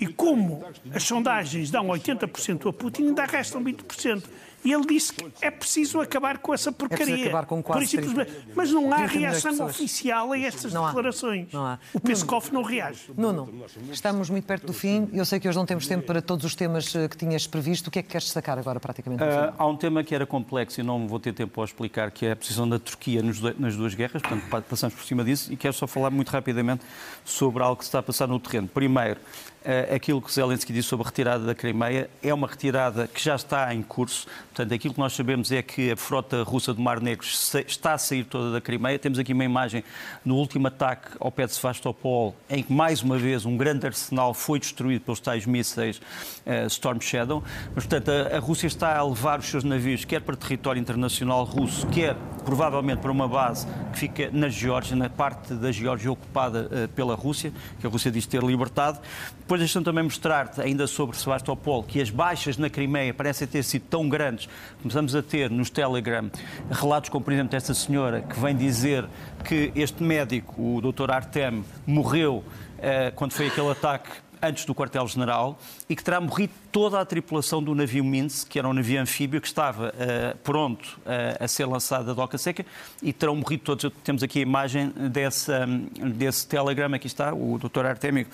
E 0.00 0.06
como 0.06 0.62
as 0.92 1.02
sondagens 1.02 1.70
dão 1.70 1.86
80% 1.88 2.68
a 2.68 2.72
Putin, 2.72 3.08
ainda 3.08 3.24
restam 3.24 3.62
20%. 3.62 4.22
E 4.64 4.72
ele 4.72 4.86
disse 4.86 5.12
que 5.12 5.26
é 5.42 5.50
preciso 5.50 6.00
acabar 6.00 6.38
com 6.38 6.54
essa 6.54 6.72
porcaria. 6.72 7.26
acabar 7.26 7.44
com 7.44 7.62
quase 7.62 7.84
e 7.84 7.88
simplesmente. 7.88 8.32
Mas 8.54 8.70
não 8.70 8.90
há 8.92 8.96
30 8.96 9.14
milhões 9.14 9.36
de 9.36 9.42
reação 9.48 9.66
oficial 9.66 10.32
a 10.32 10.38
estas 10.38 10.72
Não 10.72 10.84
há. 10.84 10.88
declarações. 10.88 11.48
Não 11.52 11.64
há. 11.66 11.78
O 11.92 12.00
Peskov 12.00 12.50
não 12.50 12.62
reage. 12.62 13.10
Nuno, 13.16 13.52
estamos 13.92 14.30
muito 14.30 14.44
perto 14.46 14.66
do 14.66 14.72
fim. 14.72 15.08
Eu 15.12 15.24
sei 15.26 15.38
que 15.38 15.48
hoje 15.48 15.58
não 15.58 15.66
temos 15.66 15.86
tempo 15.86 16.06
para 16.06 16.22
todos 16.22 16.44
os 16.46 16.54
temas 16.54 16.94
eh, 16.94 17.08
que 17.08 17.16
tinhas 17.16 17.46
previsto. 17.46 17.88
O 17.88 17.90
que 17.90 17.98
é 17.98 18.02
que 18.02 18.08
queres 18.08 18.24
destacar 18.24 18.58
agora, 18.58 18.80
praticamente? 18.80 19.22
Ah, 19.22 19.52
há 19.58 19.66
um 19.66 19.76
tema 19.76 20.02
que 20.02 20.14
era 20.14 20.24
complexo 20.26 20.80
e 20.80 20.82
não 20.82 21.06
vou 21.06 21.20
ter 21.20 21.32
tempo 21.34 21.52
para 21.52 21.60
o 21.62 21.64
explicar, 21.64 22.10
que 22.10 22.24
é 22.26 22.32
a 22.32 22.36
posição 22.36 22.66
da 22.68 22.78
Turquia 22.78 23.22
nas 23.58 23.76
duas 23.76 23.94
guerras, 23.94 24.22
portanto 24.22 24.48
pa- 24.48 24.62
passamos 24.62 24.94
por 24.94 25.04
cima 25.04 25.22
disso 25.24 25.52
e 25.52 25.56
quero 25.56 25.74
só 25.74 25.86
falar 25.86 26.10
muito 26.10 26.30
rapidamente 26.30 26.82
sobre 27.24 27.62
algo 27.62 27.76
que 27.76 27.84
se 27.84 27.88
está 27.88 27.98
a 27.98 28.02
passar 28.02 28.26
no 28.26 28.40
terreno. 28.40 28.66
Primeiro, 28.68 29.20
ah, 29.64 29.94
aquilo 29.94 30.22
que 30.22 30.32
Zelensky 30.32 30.72
disse 30.72 30.88
sobre 30.88 31.04
a 31.04 31.08
retirada 31.08 31.44
da 31.44 31.54
Crimeia 31.54 32.08
é 32.22 32.32
uma 32.32 32.46
retirada 32.46 33.06
que 33.06 33.22
já 33.22 33.34
está 33.36 33.74
em 33.74 33.82
curso, 33.82 34.26
portanto 34.54 34.72
aquilo 34.72 34.94
que 34.94 35.00
nós 35.00 35.12
sabemos 35.12 35.50
é 35.50 35.60
que 35.62 35.90
a 35.90 35.96
frota 35.96 36.44
russa 36.44 36.72
do 36.72 36.80
Mar 36.80 37.00
Negro 37.00 37.26
está 37.26 37.94
a 37.94 37.98
sair 37.98 38.22
toda 38.22 38.52
da 38.52 38.60
Crimeia. 38.60 38.96
Temos 39.00 39.18
aqui 39.18 39.32
uma 39.32 39.44
imagem 39.44 39.82
no 40.24 40.36
último 40.36 40.68
ataque 40.68 41.08
ao 41.18 41.32
pé 41.32 41.46
de 41.46 41.52
Sevastopol, 41.52 42.36
em 42.48 42.62
que 42.62 42.72
mais 42.72 43.02
uma 43.02 43.18
vez 43.18 43.44
um 43.44 43.56
grande 43.56 43.84
arsenal 43.84 44.32
foi 44.32 44.60
destruído 44.60 45.04
pelos 45.04 45.18
tais 45.18 45.44
mísseis 45.44 46.00
eh, 46.46 46.66
Storm 46.66 47.00
Shadow. 47.00 47.42
Mas, 47.74 47.84
portanto, 47.84 48.10
a, 48.10 48.36
a 48.36 48.38
Rússia 48.38 48.68
está 48.68 48.96
a 48.96 49.04
levar 49.04 49.40
os 49.40 49.46
seus 49.46 49.64
navios, 49.64 50.04
quer 50.04 50.20
para 50.20 50.36
território 50.36 50.78
internacional 50.78 51.42
russo, 51.42 51.84
quer 51.88 52.16
provavelmente 52.44 52.98
para 52.98 53.10
uma 53.10 53.26
base 53.26 53.66
que 53.92 53.98
fica 53.98 54.30
na 54.32 54.48
Geórgia, 54.48 54.94
na 54.96 55.08
parte 55.08 55.54
da 55.54 55.72
Geórgia 55.72 56.12
ocupada 56.12 56.68
eh, 56.70 56.86
pela 56.88 57.14
Rússia, 57.14 57.52
que 57.80 57.86
a 57.86 57.90
Rússia 57.90 58.10
diz 58.10 58.26
ter 58.26 58.42
libertado. 58.42 58.98
Depois 59.38 59.60
deixam 59.60 59.82
também 59.82 60.04
mostrar-te, 60.04 60.60
ainda 60.60 60.86
sobre 60.86 61.16
Sevastopol, 61.16 61.82
que 61.82 62.00
as 62.00 62.10
baixas 62.10 62.56
na 62.56 62.68
Crimeia 62.70 63.12
parecem 63.12 63.46
ter 63.46 63.62
sido 63.62 63.82
tão 63.88 64.08
grandes. 64.08 64.48
Começamos 64.82 65.14
a 65.14 65.22
ter 65.22 65.50
nos 65.50 65.70
Telegram 65.70 66.30
relatos 66.70 67.10
como, 67.10 67.24
por 67.24 67.32
exemplo, 67.32 67.50
desta 67.50 67.74
senhora 67.74 68.20
que 68.20 68.38
vem 68.38 68.54
dizer 68.54 69.06
que 69.44 69.72
este 69.74 70.02
médico, 70.02 70.76
o 70.76 70.80
Dr. 70.80 71.10
Artem, 71.10 71.64
morreu 71.86 72.44
eh, 72.78 73.10
quando 73.14 73.32
foi 73.32 73.46
aquele 73.46 73.70
ataque 73.70 74.23
antes 74.44 74.64
do 74.64 74.74
quartel-general 74.74 75.58
e 75.88 75.96
que 75.96 76.04
terá 76.04 76.20
morrido 76.20 76.52
toda 76.70 77.00
a 77.00 77.04
tripulação 77.04 77.62
do 77.62 77.74
navio 77.74 78.04
Minsk, 78.04 78.48
que 78.48 78.58
era 78.58 78.68
um 78.68 78.72
navio 78.72 79.00
anfíbio 79.00 79.40
que 79.40 79.46
estava 79.46 79.94
eh, 79.98 80.36
pronto 80.42 80.98
eh, 81.06 81.36
a 81.40 81.48
ser 81.48 81.64
lançado 81.64 82.06
da 82.06 82.12
doca 82.12 82.36
seca 82.36 82.64
e 83.02 83.12
terão 83.12 83.36
morrido 83.36 83.62
todos. 83.64 83.90
Temos 84.02 84.22
aqui 84.22 84.40
a 84.40 84.42
imagem 84.42 84.92
desse, 85.10 85.50
hum, 85.50 85.88
desse 86.14 86.46
telegrama, 86.46 86.96
aqui 86.96 87.06
está, 87.06 87.32
o 87.32 87.58
Dr. 87.58 87.86
Artémico. 87.86 88.30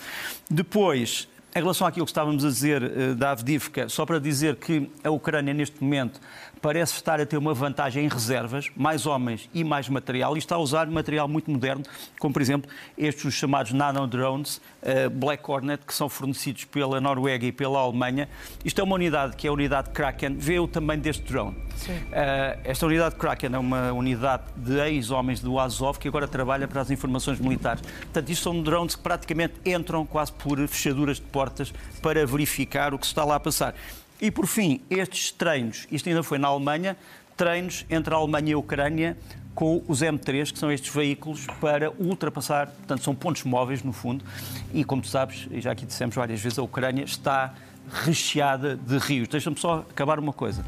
Depois, 0.49 1.27
Em 1.53 1.59
relação 1.59 1.85
àquilo 1.85 2.05
que 2.05 2.11
estávamos 2.11 2.45
a 2.45 2.47
dizer 2.47 2.81
uh, 2.81 3.13
da 3.13 3.31
Avdivka, 3.31 3.89
só 3.89 4.05
para 4.05 4.19
dizer 4.19 4.55
que 4.55 4.89
a 5.03 5.09
Ucrânia, 5.09 5.53
neste 5.53 5.83
momento, 5.83 6.21
parece 6.61 6.93
estar 6.93 7.19
a 7.19 7.25
ter 7.25 7.35
uma 7.35 7.53
vantagem 7.53 8.05
em 8.05 8.07
reservas, 8.07 8.71
mais 8.73 9.05
homens 9.05 9.49
e 9.53 9.61
mais 9.61 9.89
material, 9.89 10.37
e 10.37 10.39
está 10.39 10.55
a 10.55 10.59
usar 10.59 10.87
material 10.87 11.27
muito 11.27 11.51
moderno, 11.51 11.83
como 12.19 12.33
por 12.33 12.41
exemplo 12.41 12.71
estes 12.97 13.25
os 13.25 13.33
chamados 13.33 13.73
nanodrones 13.73 14.57
uh, 14.57 15.09
Black 15.09 15.43
Hornet, 15.49 15.83
que 15.85 15.93
são 15.93 16.07
fornecidos 16.07 16.63
pela 16.63 17.01
Noruega 17.01 17.45
e 17.45 17.51
pela 17.51 17.79
Alemanha. 17.79 18.29
Isto 18.63 18.79
é 18.79 18.83
uma 18.85 18.95
unidade 18.95 19.35
que 19.35 19.45
é 19.45 19.49
a 19.49 19.53
unidade 19.53 19.89
Kraken, 19.89 20.37
vê 20.37 20.57
o 20.57 20.67
tamanho 20.69 21.01
deste 21.01 21.23
drone. 21.23 21.57
Uh, 21.57 22.61
esta 22.63 22.85
unidade 22.85 23.15
Kraken 23.15 23.49
é 23.53 23.59
uma 23.59 23.91
unidade 23.91 24.43
de 24.55 24.79
ex-homens 24.87 25.41
do 25.41 25.59
Azov 25.59 25.99
que 25.99 26.07
agora 26.07 26.29
trabalha 26.29 26.65
para 26.65 26.79
as 26.79 26.91
informações 26.91 27.39
militares. 27.39 27.81
Portanto, 27.81 28.29
isto 28.29 28.43
são 28.43 28.61
drones 28.61 28.95
que 28.95 29.01
praticamente 29.01 29.55
entram 29.65 30.05
quase 30.05 30.31
por 30.31 30.65
fechaduras 30.67 31.17
de 31.17 31.23
portas 31.41 31.73
para 32.03 32.23
verificar 32.23 32.93
o 32.93 32.99
que 32.99 33.05
se 33.07 33.11
está 33.11 33.23
lá 33.23 33.35
a 33.35 33.39
passar. 33.39 33.73
E, 34.21 34.29
por 34.29 34.45
fim, 34.45 34.79
estes 34.91 35.31
treinos, 35.31 35.87
isto 35.91 36.07
ainda 36.07 36.21
foi 36.21 36.37
na 36.37 36.47
Alemanha, 36.47 36.95
treinos 37.35 37.83
entre 37.89 38.13
a 38.13 38.17
Alemanha 38.17 38.51
e 38.51 38.53
a 38.53 38.57
Ucrânia 38.59 39.17
com 39.55 39.81
os 39.87 40.01
M3, 40.01 40.51
que 40.51 40.59
são 40.59 40.71
estes 40.71 40.93
veículos 40.93 41.47
para 41.59 41.91
ultrapassar, 41.99 42.67
portanto, 42.67 43.03
são 43.03 43.15
pontos 43.15 43.43
móveis, 43.43 43.81
no 43.81 43.91
fundo, 43.91 44.23
e 44.71 44.83
como 44.83 45.01
tu 45.01 45.07
sabes, 45.07 45.47
e 45.49 45.59
já 45.59 45.71
aqui 45.71 45.85
dissemos 45.85 46.15
várias 46.15 46.39
vezes, 46.39 46.59
a 46.59 46.61
Ucrânia 46.61 47.03
está 47.03 47.55
recheada 47.91 48.75
de 48.75 48.99
rios. 48.99 49.27
Deixa-me 49.27 49.59
só 49.59 49.83
acabar 49.89 50.19
uma 50.19 50.31
coisa. 50.31 50.63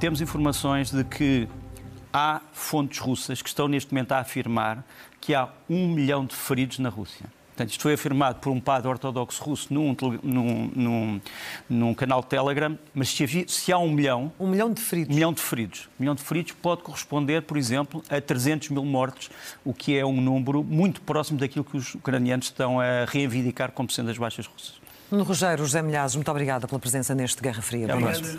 Temos 0.00 0.20
informações 0.20 0.90
de 0.90 1.04
que 1.04 1.48
há 2.12 2.40
fontes 2.52 2.98
russas 2.98 3.40
que 3.40 3.48
estão 3.48 3.68
neste 3.68 3.94
momento 3.94 4.12
a 4.12 4.18
afirmar 4.18 4.84
que 5.20 5.34
há 5.34 5.48
um 5.70 5.88
milhão 5.88 6.26
de 6.26 6.34
feridos 6.34 6.80
na 6.80 6.88
Rússia. 6.88 7.37
Portanto, 7.58 7.72
isto 7.72 7.82
foi 7.82 7.94
afirmado 7.94 8.38
por 8.38 8.52
um 8.52 8.60
padre 8.60 8.86
ortodoxo 8.86 9.42
russo 9.42 9.74
num, 9.74 9.96
num, 10.22 10.70
num, 10.76 11.20
num 11.68 11.92
canal 11.92 12.22
Telegram, 12.22 12.78
mas 12.94 13.08
se, 13.08 13.24
havia, 13.24 13.48
se, 13.48 13.72
há 13.72 13.78
um 13.78 13.90
milhão... 13.90 14.30
Um 14.38 14.46
milhão 14.46 14.72
de 14.72 14.80
feridos. 14.80 15.10
Um 15.10 15.14
milhão 15.16 15.32
de 15.32 15.40
feridos. 15.40 15.88
Um 15.98 16.02
milhão 16.04 16.14
de 16.14 16.22
feridos 16.22 16.52
pode 16.52 16.82
corresponder, 16.82 17.42
por 17.42 17.56
exemplo, 17.56 18.00
a 18.08 18.20
300 18.20 18.68
mil 18.68 18.84
mortos, 18.84 19.28
o 19.64 19.74
que 19.74 19.98
é 19.98 20.06
um 20.06 20.20
número 20.20 20.62
muito 20.62 21.00
próximo 21.00 21.36
daquilo 21.36 21.64
que 21.64 21.76
os 21.76 21.96
ucranianos 21.96 22.46
estão 22.46 22.78
a 22.78 23.04
reivindicar 23.06 23.72
como 23.72 23.90
sendo 23.90 24.08
as 24.08 24.16
baixas 24.16 24.46
russas. 24.46 24.74
Nuno 25.10 25.24
Rogério, 25.24 25.64
José 25.64 25.82
Milhazes, 25.82 26.14
muito 26.14 26.30
obrigada 26.30 26.68
pela 26.68 26.78
presença 26.78 27.12
neste 27.12 27.42
Guerra 27.42 27.60
Fria. 27.60 27.88
Noite. 27.88 28.38